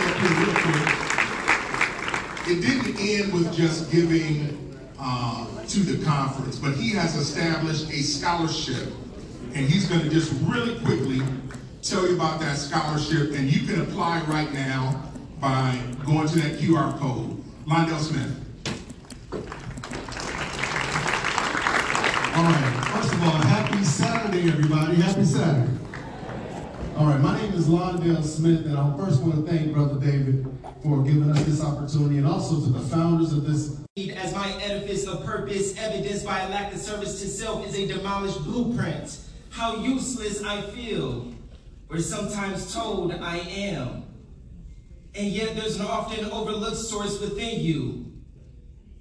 It 2.52 2.60
didn't 2.60 3.00
end 3.00 3.34
with 3.34 3.56
just 3.56 3.90
giving 3.90 4.78
uh, 5.00 5.48
to 5.68 5.80
the 5.80 6.04
conference, 6.04 6.58
but 6.58 6.74
he 6.74 6.90
has 6.90 7.16
established 7.16 7.90
a 7.90 8.02
scholarship. 8.02 8.92
And 9.56 9.70
he's 9.70 9.88
going 9.88 10.02
to 10.02 10.10
just 10.10 10.34
really 10.42 10.78
quickly 10.82 11.22
tell 11.82 12.06
you 12.06 12.14
about 12.14 12.42
that 12.42 12.58
scholarship. 12.58 13.32
And 13.36 13.50
you 13.50 13.66
can 13.66 13.80
apply 13.80 14.22
right 14.24 14.52
now 14.52 15.02
by 15.40 15.82
going 16.06 16.28
to 16.28 16.40
that 16.42 16.60
QR 16.60 17.00
code. 17.00 17.42
Londell 17.66 18.02
Smith. 18.02 18.36
All 22.36 22.44
right, 22.44 22.84
first 22.92 23.14
of 23.14 23.24
all, 23.24 23.30
happy 23.30 23.84
Saturday, 23.86 24.50
everybody. 24.50 24.96
Happy 24.96 25.24
Saturday. 25.24 25.72
All 27.02 27.08
right, 27.08 27.20
my 27.20 27.42
name 27.42 27.54
is 27.54 27.68
Londell 27.68 28.24
Smith, 28.24 28.64
and 28.68 28.78
I 28.78 28.96
first 28.96 29.24
want 29.24 29.34
to 29.34 29.52
thank 29.52 29.74
Brother 29.74 30.00
David 30.00 30.46
for 30.84 31.02
giving 31.02 31.32
us 31.32 31.44
this 31.46 31.64
opportunity 31.64 32.20
and 32.20 32.28
also 32.28 32.64
to 32.64 32.70
the 32.70 32.80
founders 32.80 33.34
of 33.34 33.44
this 33.44 33.80
as 34.16 34.36
my 34.36 34.54
edifice 34.62 35.08
of 35.08 35.26
purpose, 35.26 35.76
evidenced 35.80 36.24
by 36.24 36.42
a 36.42 36.50
lack 36.50 36.72
of 36.72 36.80
service 36.80 37.20
to 37.20 37.28
self, 37.28 37.66
is 37.66 37.74
a 37.74 37.88
demolished 37.88 38.44
blueprint. 38.44 39.18
How 39.50 39.78
useless 39.78 40.44
I 40.44 40.62
feel, 40.62 41.34
or 41.90 41.98
sometimes 41.98 42.72
told 42.72 43.12
I 43.14 43.38
am. 43.38 44.04
And 45.16 45.26
yet 45.26 45.56
there's 45.56 45.78
an 45.78 45.88
often 45.88 46.26
overlooked 46.26 46.78
source 46.78 47.20
within 47.20 47.62
you. 47.62 48.14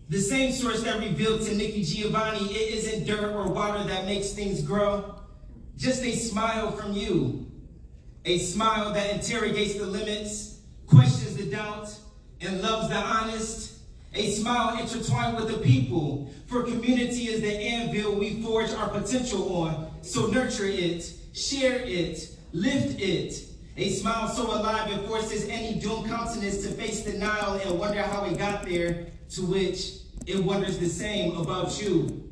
The 0.09 0.21
same 0.21 0.53
source 0.53 0.83
that 0.85 1.01
revealed 1.01 1.43
to 1.43 1.55
Nikki 1.55 1.85
Giovanni 1.85 2.47
it 2.47 2.79
isn't 2.79 3.07
dirt 3.07 3.35
or 3.35 3.53
water 3.53 3.85
that 3.85 4.07
makes 4.07 4.31
things 4.31 4.63
grow, 4.63 5.21
just 5.77 6.03
a 6.03 6.13
smile 6.17 6.73
from 6.73 6.95
you. 6.95 7.50
A 8.27 8.39
smile 8.39 8.93
that 8.93 9.15
interrogates 9.15 9.75
the 9.75 9.87
limits, 9.87 10.61
questions 10.87 11.37
the 11.37 11.51
doubt, 11.51 11.95
and 12.41 12.61
loves 12.61 12.89
the 12.89 12.97
honest. 12.97 13.79
A 14.13 14.31
smile 14.33 14.79
intertwined 14.79 15.37
with 15.37 15.49
the 15.49 15.59
people. 15.59 16.31
For 16.47 16.65
community 16.65 17.29
is 17.29 17.41
the 17.41 17.53
anvil 17.53 18.17
we 18.17 18.43
forge 18.43 18.71
our 18.73 18.89
potential 18.89 19.57
on. 19.57 19.91
So 20.03 20.27
nurture 20.27 20.67
it, 20.67 21.11
share 21.33 21.81
it, 21.81 22.37
lift 22.53 23.01
it. 23.01 23.45
A 23.77 23.89
smile 23.91 24.29
so 24.29 24.47
alive 24.49 24.91
it 24.93 25.07
forces 25.07 25.49
any 25.49 25.79
doomed 25.79 26.09
countenance 26.09 26.63
to 26.63 26.73
face 26.73 27.03
denial 27.03 27.55
and 27.55 27.79
wonder 27.79 28.03
how 28.03 28.25
it 28.27 28.37
got 28.37 28.65
there, 28.65 29.07
to 29.31 29.43
which 29.47 29.93
it 30.27 30.45
wonders 30.45 30.79
the 30.79 30.89
same 30.89 31.37
about 31.39 31.81
you. 31.81 32.31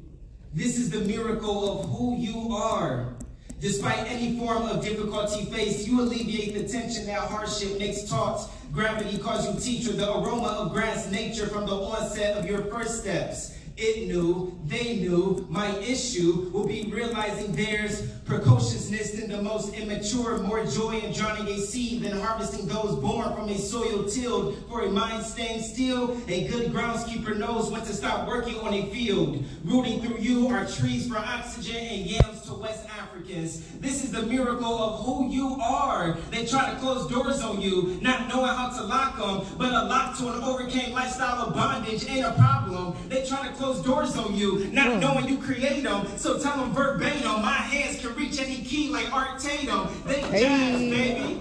This 0.52 0.78
is 0.78 0.90
the 0.90 1.00
miracle 1.00 1.80
of 1.80 1.88
who 1.90 2.16
you 2.16 2.54
are. 2.54 3.14
Despite 3.60 4.08
any 4.08 4.38
form 4.38 4.62
of 4.68 4.84
difficulty 4.84 5.44
faced, 5.46 5.88
you 5.88 6.00
alleviate 6.00 6.54
the 6.54 6.68
tension 6.68 7.06
that 7.06 7.28
hardship 7.28 7.76
makes 7.78 8.02
taught. 8.02 8.48
Gravity 8.72 9.18
calls 9.18 9.46
you 9.46 9.60
teacher, 9.60 9.92
the 9.92 10.08
aroma 10.08 10.48
of 10.48 10.72
grass 10.72 11.10
nature 11.10 11.48
from 11.48 11.66
the 11.66 11.74
onset 11.74 12.36
of 12.36 12.46
your 12.48 12.62
first 12.66 13.00
steps. 13.00 13.57
It 13.80 14.08
knew, 14.08 14.58
they 14.64 14.96
knew, 14.96 15.46
my 15.48 15.68
issue 15.78 16.50
will 16.52 16.66
be 16.66 16.90
realizing 16.92 17.52
theirs. 17.52 18.10
Precociousness 18.24 19.14
in 19.14 19.30
the 19.30 19.40
most 19.40 19.72
immature, 19.72 20.38
more 20.38 20.66
joy 20.66 20.98
in 20.98 21.12
drowning 21.12 21.46
a 21.46 21.60
seed 21.60 22.02
than 22.02 22.18
harvesting 22.20 22.66
those 22.66 22.96
born 22.96 23.32
from 23.36 23.48
a 23.48 23.56
soil 23.56 24.04
tilled 24.04 24.58
for 24.68 24.82
a 24.82 24.90
mind 24.90 25.24
staying 25.24 25.62
still. 25.62 26.20
A 26.26 26.48
good 26.48 26.72
groundskeeper 26.72 27.38
knows 27.38 27.70
when 27.70 27.82
to 27.82 27.94
stop 27.94 28.26
working 28.26 28.58
on 28.58 28.74
a 28.74 28.86
field. 28.90 29.44
Rooting 29.64 30.02
through 30.02 30.18
you 30.18 30.48
are 30.48 30.66
trees 30.66 31.06
for 31.06 31.16
oxygen 31.16 31.76
and 31.76 32.04
yams 32.04 32.42
to 32.42 32.54
West 32.54 32.84
Africans. 32.88 33.62
This 33.78 34.02
is 34.02 34.10
the 34.10 34.22
miracle 34.22 34.76
of 34.76 35.06
who 35.06 35.30
you 35.30 35.56
are. 35.62 36.18
They 36.30 36.44
try 36.44 36.70
to 36.70 36.76
close 36.80 37.08
doors 37.08 37.42
on 37.42 37.60
you, 37.60 37.98
not 38.02 38.28
knowing 38.28 38.50
how 38.50 38.76
to 38.76 38.84
lock 38.84 39.18
them, 39.18 39.56
but 39.56 39.72
a 39.72 39.84
lock 39.84 40.18
to 40.18 40.28
an 40.28 40.42
overcame 40.42 40.92
lifestyle 40.92 41.46
of 41.46 41.54
bondage 41.54 42.06
ain't 42.08 42.26
a 42.26 42.32
problem. 42.32 42.96
They 43.08 43.24
try 43.24 43.46
to 43.46 43.54
close 43.54 43.67
doors 43.74 44.16
on 44.16 44.34
you, 44.34 44.66
not 44.72 44.94
hmm. 44.94 45.00
knowing 45.00 45.28
you 45.28 45.38
create 45.38 45.82
them. 45.82 46.06
So 46.16 46.38
tell 46.38 46.56
them 46.56 46.72
verbatim, 46.72 47.42
my 47.42 47.52
hands 47.52 48.00
can 48.00 48.14
reach 48.14 48.40
any 48.40 48.62
key 48.62 48.88
like 48.90 49.12
Art 49.12 49.38
Tatum. 49.38 49.88
They 50.06 50.20
jazz, 50.22 50.80
baby. 50.80 51.40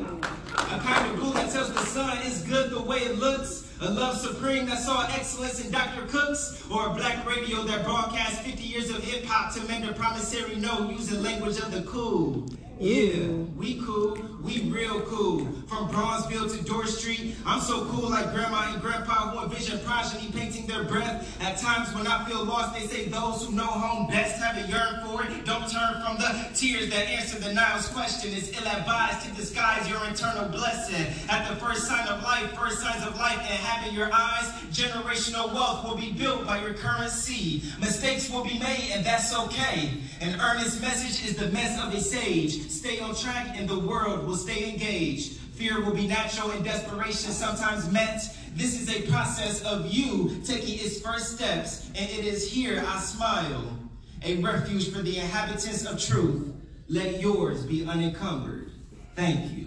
A 0.54 0.80
kind 0.80 1.12
of 1.12 1.20
blue 1.20 1.34
that 1.34 1.52
tells 1.52 1.74
the 1.74 1.86
sun 1.86 2.18
it's 2.24 2.42
good 2.44 2.72
the 2.72 2.82
way 2.82 3.00
it 3.00 3.18
looks. 3.18 3.72
A 3.80 3.92
love 3.92 4.18
supreme 4.18 4.66
that 4.66 4.80
saw 4.80 5.08
excellence 5.08 5.64
in 5.64 5.72
Dr. 5.72 6.08
Cooks, 6.08 6.64
or 6.72 6.88
a 6.88 6.94
black 6.94 7.28
radio 7.28 7.64
that 7.64 7.86
broadcast 7.86 8.42
50 8.42 8.64
years 8.64 8.90
of 8.90 9.04
hip 9.04 9.24
hop 9.26 9.54
to 9.54 9.64
mend 9.68 9.88
a 9.88 9.94
promissory 9.94 10.56
note 10.56 10.92
using 10.92 11.22
language 11.22 11.58
of 11.60 11.72
the 11.72 11.84
cool. 11.84 12.48
Yeah, 12.80 13.30
we 13.58 13.82
cool, 13.82 14.20
we 14.44 14.70
real 14.70 15.02
cool. 15.02 15.48
From 15.66 15.90
Bronzeville 15.90 16.56
to 16.56 16.64
Dorr 16.64 16.86
Street, 16.86 17.36
I'm 17.44 17.60
so 17.60 17.86
cool 17.86 18.12
like 18.12 18.32
grandma 18.32 18.72
and 18.72 18.80
grandpa 18.80 19.32
who 19.32 19.44
envision 19.46 19.80
progeny 19.80 20.32
painting 20.32 20.68
their 20.68 20.84
breath. 20.84 21.42
At 21.42 21.58
times 21.58 21.94
when 21.96 22.06
I 22.06 22.24
feel 22.26 22.46
lost, 22.46 22.76
they 22.76 22.86
say 22.86 23.06
those 23.06 23.44
who 23.44 23.52
know 23.54 23.66
home 23.66 24.08
best 24.08 24.40
have 24.44 24.58
a 24.58 24.68
yearn 24.70 25.04
for 25.08 25.24
it. 25.24 25.44
Don't 25.44 25.68
turn 25.68 26.04
from 26.06 26.18
the 26.18 26.50
tears 26.54 26.92
that 26.92 27.08
answer 27.08 27.40
the 27.40 27.52
Nile's 27.52 27.90
question. 27.90 28.32
It's 28.32 28.56
ill-advised 28.56 29.28
to 29.28 29.36
disguise 29.36 29.90
your 29.90 30.06
internal 30.06 30.48
blessing. 30.48 31.08
At 31.30 31.50
the 31.50 31.56
first 31.56 31.88
sign 31.88 32.08
of 32.08 32.22
life, 32.22 32.52
first 32.54 32.80
signs 32.80 33.04
of 33.08 33.18
life, 33.18 33.40
and 33.40 33.60
having 33.66 33.96
your 33.96 34.10
eyes, 34.14 34.52
generational 34.70 35.52
wealth 35.52 35.84
will 35.84 35.98
be 35.98 36.12
built 36.12 36.46
by 36.46 36.62
your 36.62 36.76
current 36.76 37.10
seed. 37.10 37.64
Mistakes 37.80 38.30
will 38.30 38.44
be 38.44 38.60
made, 38.60 38.92
and 38.94 39.04
that's 39.04 39.36
okay. 39.36 39.94
An 40.22 40.40
earnest 40.40 40.80
message 40.80 41.28
is 41.28 41.36
the 41.36 41.50
mess 41.50 41.84
of 41.84 41.94
a 41.94 42.00
sage. 42.00 42.67
Stay 42.70 43.00
on 43.00 43.16
track, 43.16 43.56
and 43.58 43.68
the 43.68 43.80
world 43.80 44.28
will 44.28 44.36
stay 44.36 44.70
engaged. 44.70 45.34
Fear 45.56 45.84
will 45.84 45.94
be 45.94 46.08
natural 46.08 46.52
and 46.52 46.64
desperation 46.64 47.32
sometimes 47.32 47.92
met. 47.92 48.22
This 48.56 48.80
is 48.80 48.90
a 48.90 49.10
process 49.10 49.64
of 49.64 49.92
you 49.92 50.42
taking 50.46 50.78
its 50.80 51.02
first 51.02 51.36
steps, 51.36 51.88
and 51.96 52.10
it 52.10 52.26
is 52.26 52.52
here 52.52 52.84
I 52.88 53.00
smile. 53.00 53.78
A 54.24 54.36
refuge 54.38 54.92
for 54.92 55.02
the 55.02 55.18
inhabitants 55.18 55.86
of 55.86 56.00
truth. 56.02 56.54
Let 56.90 57.20
yours 57.20 57.64
be 57.64 57.86
unencumbered. 57.86 58.72
Thank 59.16 59.52
you. 59.58 59.66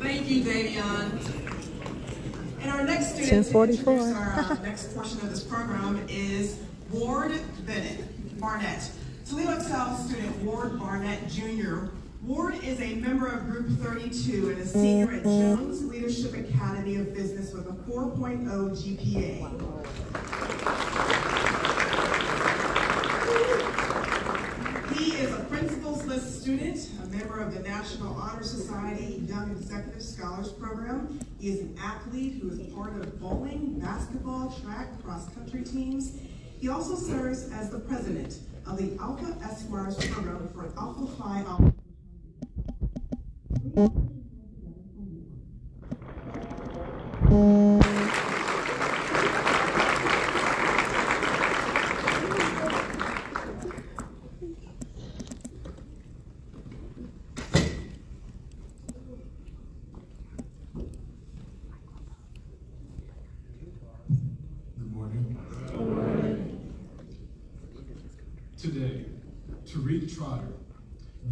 Thank 0.00 0.28
you, 0.28 0.44
Davion. 0.44 1.18
And 2.60 2.70
our 2.70 2.84
next 2.84 2.91
student 2.91 2.91
to 2.91 2.91
1044. 3.02 3.92
introduce 3.92 4.16
our 4.16 4.52
uh, 4.52 4.62
next 4.62 4.94
portion 4.94 5.18
of 5.18 5.30
this 5.30 5.42
program 5.42 6.04
is 6.08 6.60
Ward 6.90 7.32
Bennett 7.66 8.38
Barnett. 8.38 8.90
Toledo 9.26 9.54
Excel 9.56 9.96
student 9.96 10.36
Ward 10.42 10.78
Barnett 10.78 11.28
Jr. 11.28 11.86
Ward 12.22 12.54
is 12.62 12.80
a 12.80 12.94
member 12.96 13.26
of 13.26 13.50
Group 13.50 13.76
32 13.80 14.50
and 14.50 14.60
a 14.60 14.66
senior 14.66 15.12
at 15.12 15.24
Jones 15.24 15.84
Leadership 15.84 16.34
Academy 16.34 16.94
of 16.96 17.12
Business 17.12 17.52
with 17.52 17.66
a 17.66 17.72
4.0 17.72 18.46
GPA. 18.70 19.48
He 24.96 25.12
is 25.14 25.32
a 25.32 25.42
principals 25.44 26.04
list 26.04 26.40
student, 26.42 26.88
a 27.02 27.06
member 27.08 27.40
of 27.40 27.52
the 27.52 27.60
National 27.60 28.14
Honor 28.14 28.44
Society 28.44 29.24
Young 29.26 29.50
Executive 29.50 30.02
Scholars 30.02 30.52
Program. 30.52 31.18
He 31.42 31.50
is 31.50 31.58
an 31.58 31.76
athlete 31.82 32.34
who 32.40 32.50
is 32.50 32.60
part 32.72 32.94
of 32.94 33.20
bowling, 33.20 33.80
basketball, 33.80 34.56
track, 34.62 35.02
cross-country 35.02 35.64
teams. 35.64 36.20
He 36.60 36.68
also 36.68 36.94
serves 36.94 37.50
as 37.50 37.68
the 37.68 37.80
president 37.80 38.38
of 38.64 38.78
the 38.78 38.96
Alpha 39.02 39.36
Esquires 39.44 39.96
program 40.12 40.48
for 40.54 40.72
Alpha 40.78 41.04
Phi 41.20 41.40
Alpha. 41.40 41.74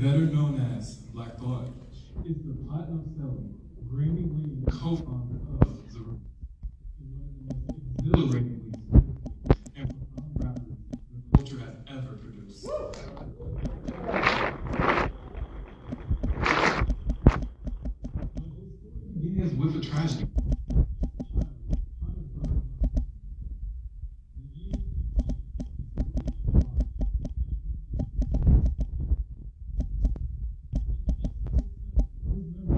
Better 0.01 0.20
known 0.20 0.59
as 0.78 0.96
Black 1.12 1.36
Thought, 1.36 1.66
is 2.24 2.36
the 2.46 2.55
platinum 2.66 3.05
selling, 3.18 3.55
Grammy 3.86 4.24
winning 4.32 4.64
co-founder 4.70 5.40
of 5.61 5.92
The 5.92 5.98
Roots, 5.98 6.24
and 6.98 7.11
one 7.18 7.28
of 7.28 7.34
the 7.36 7.53
most 7.61 7.76
exhilaratingly 7.98 8.72
and 9.76 9.86
profound 9.90 10.32
rappers 10.38 10.78
the 11.12 11.36
culture 11.36 11.59
has 11.59 11.76
ever 11.90 12.16
produced. 12.16 12.66
Begins 19.22 19.53
with 19.53 19.76
a 19.76 19.80
tragedy. 19.86 20.30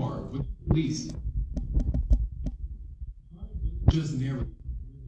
memoir 0.03 0.23
with 0.23 0.47
police. 0.69 1.11
Just 3.89 4.15
narrative 4.15 4.49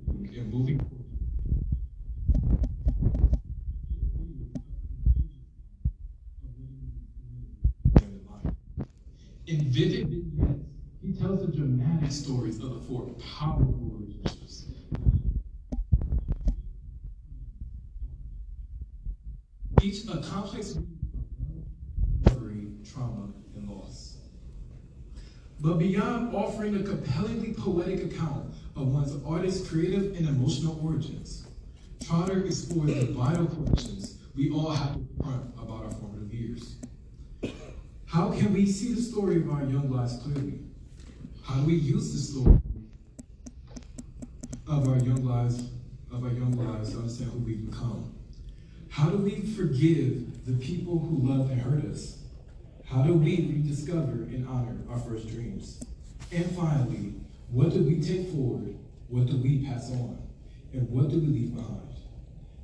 and 0.09 0.53
moving 0.53 0.79
forward. 0.79 1.01
In 9.47 9.71
vivid 9.71 10.09
vignettes, 10.09 10.65
he 11.03 11.13
tells 11.13 11.45
dramatic 12.05 12.13
stories 12.13 12.59
of 12.63 12.75
the 12.75 12.81
four 12.81 13.07
powerful 13.39 13.99
relationships. 13.99 14.67
Each 19.83 20.05
a 20.09 20.19
complex 20.19 20.79
memory, 22.27 22.73
trauma, 22.91 23.29
and 23.55 23.69
loss. 23.69 24.19
But 25.61 25.79
beyond 25.79 26.35
offering 26.35 26.77
a 26.77 26.83
compellingly 26.83 27.55
poetic 27.55 28.13
account 28.13 28.55
of 28.77 28.93
one's 28.93 29.23
artist's 29.25 29.69
creative 29.69 30.17
and 30.17 30.29
emotional 30.29 30.81
origins, 30.83 31.47
Trotter 32.05 32.45
explores 32.45 32.95
the 32.95 33.13
vital 33.13 33.47
questions 33.47 34.19
we 34.35 34.51
all 34.51 34.71
have 34.71 34.95
to 34.95 35.01
confront 35.01 35.55
about 35.57 35.85
our 35.85 35.91
formative 35.93 36.33
years. 36.35 36.77
How 38.07 38.31
can 38.31 38.53
we 38.53 38.67
see 38.67 38.95
the 38.95 39.03
story 39.03 39.37
of 39.37 39.51
our 39.51 39.65
young 39.65 39.91
lives 39.91 40.19
clearly? 40.23 40.64
How 41.45 41.57
do 41.57 41.67
we 41.67 41.75
use 41.75 42.11
the 42.11 42.19
story 42.19 42.59
of 44.67 44.89
our 44.89 44.97
young 44.97 45.25
lives, 45.27 45.69
of 46.11 46.25
our 46.25 46.31
young 46.31 46.53
lives 46.53 46.93
to 46.93 46.99
understand 46.99 47.33
who 47.33 47.41
we've 47.41 47.71
become? 47.71 48.15
How 48.89 49.11
do 49.11 49.19
we 49.19 49.43
forgive 49.43 50.47
the 50.47 50.55
people 50.55 50.99
who 50.99 51.29
love 51.29 51.51
and 51.51 51.61
hurt 51.61 51.85
us? 51.85 52.19
How 52.87 53.03
do 53.03 53.13
we 53.13 53.37
rediscover 53.37 54.23
and 54.23 54.49
honor 54.49 54.79
our 54.89 54.99
first 54.99 55.29
dreams? 55.29 55.85
And 56.33 56.51
finally, 56.57 57.15
what 57.51 57.75
do 57.75 57.85
we 57.85 58.01
take 58.01 58.31
forward? 58.31 58.77
What 59.09 59.27
do 59.27 59.37
we 59.37 59.67
pass 59.67 59.91
on? 59.91 60.23
And 60.73 60.89
what 60.89 61.11
do 61.11 61.21
we 61.21 61.27
leave 61.27 61.55
behind? 61.55 61.95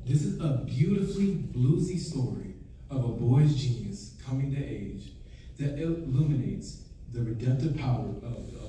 This 0.06 0.22
is 0.22 0.40
a 0.40 0.64
beautifully 0.66 1.34
bluesy 1.34 1.98
story 1.98 2.54
of 2.88 3.04
a 3.04 3.08
boy's 3.08 3.54
genius 3.54 4.16
coming 4.26 4.50
to 4.54 4.64
age 4.64 5.12
that 5.58 5.78
illuminates 5.78 6.84
the 7.12 7.22
redemptive 7.22 7.76
power 7.76 8.08
of. 8.22 8.59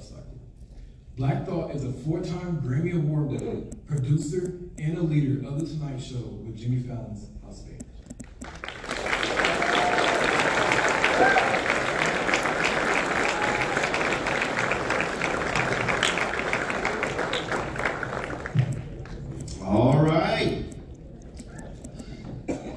Black 1.17 1.45
Thought 1.45 1.75
is 1.75 1.83
a 1.83 1.91
four-time 1.91 2.61
Grammy 2.61 2.95
Award 2.95 3.27
winner, 3.27 3.61
producer, 3.85 4.53
and 4.79 4.97
a 4.97 5.01
leader 5.01 5.45
of 5.47 5.59
The 5.59 5.65
Tonight 5.65 6.01
Show 6.01 6.17
with 6.17 6.57
Jimmy 6.57 6.81
Fallon's 6.83 7.27
House 7.43 7.61
Band. 7.61 7.83
All 19.63 20.01
right. 20.01 20.63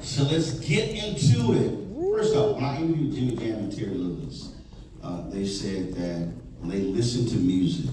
So 0.01 0.23
let's 0.23 0.59
get 0.59 0.89
into 0.89 1.53
it. 1.53 1.71
First 2.13 2.35
off, 2.35 2.55
when 2.55 2.65
I 2.65 2.77
interviewed 2.81 3.13
Jimmy 3.13 3.35
Jam 3.37 3.57
and 3.59 3.75
Terry 3.75 3.95
Lewis, 3.95 4.53
uh, 5.01 5.29
they 5.29 5.45
said 5.45 5.93
that 5.95 6.31
when 6.59 6.69
they 6.69 6.81
listen 6.81 7.25
to 7.27 7.35
music, 7.37 7.89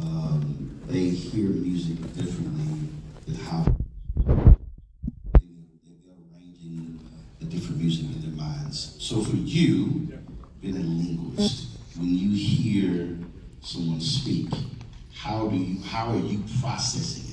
um, 0.00 0.78
they 0.86 1.10
hear 1.36 1.50
music 1.50 1.98
differently 2.14 2.88
than 3.26 3.34
how 3.34 3.62
they, 4.24 5.44
they're 5.84 6.16
arranging 6.32 6.98
uh, 7.04 7.18
the 7.40 7.44
different 7.44 7.76
music 7.76 8.06
in 8.06 8.22
their 8.22 8.30
minds. 8.30 8.96
So 9.00 9.20
for 9.22 9.36
you, 9.36 10.08
being 10.62 10.76
a 10.76 10.80
linguist, 10.80 11.76
when 11.98 12.08
you 12.08 12.34
hear 12.34 13.18
someone 13.60 14.00
speak, 14.00 14.48
how 15.12 15.48
do 15.48 15.56
you 15.56 15.82
how 15.82 16.12
are 16.12 16.16
you 16.16 16.42
processing 16.62 17.25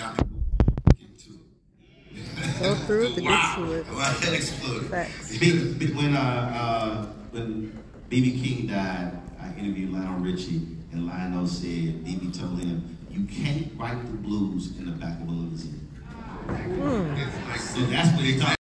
to 0.00 0.24
get 0.98 1.18
to 1.18 1.30
it. 2.14 2.62
Go 2.62 2.74
through 2.74 3.06
it 3.08 3.14
to 3.14 3.20
get 3.20 3.54
to 3.56 3.72
it. 3.72 3.86
Well, 3.88 3.96
that 4.20 4.32
exploded. 4.32 4.90
Facts. 4.90 5.38
B- 5.38 5.74
B- 5.74 5.92
when 5.92 6.16
uh, 6.16 6.20
uh, 6.20 7.06
when 7.32 7.78
BB 8.10 8.42
King 8.42 8.66
died, 8.66 9.12
I 9.40 9.52
interviewed 9.58 9.92
Lionel 9.92 10.20
Richie, 10.20 10.66
and 10.92 11.06
Lionel 11.06 11.46
said 11.46 12.04
BB 12.04 12.38
told 12.38 12.58
him, 12.60 12.96
"You 13.10 13.24
can't 13.26 13.72
write 13.78 14.00
the 14.06 14.16
blues 14.16 14.76
in 14.78 14.86
the 14.86 14.92
back 14.92 15.20
of 15.20 15.28
a 15.28 15.30
limousine." 15.30 15.86
So 17.58 17.80
that's 17.86 18.10
what 18.16 18.24
he 18.24 18.38
thought. 18.38 18.59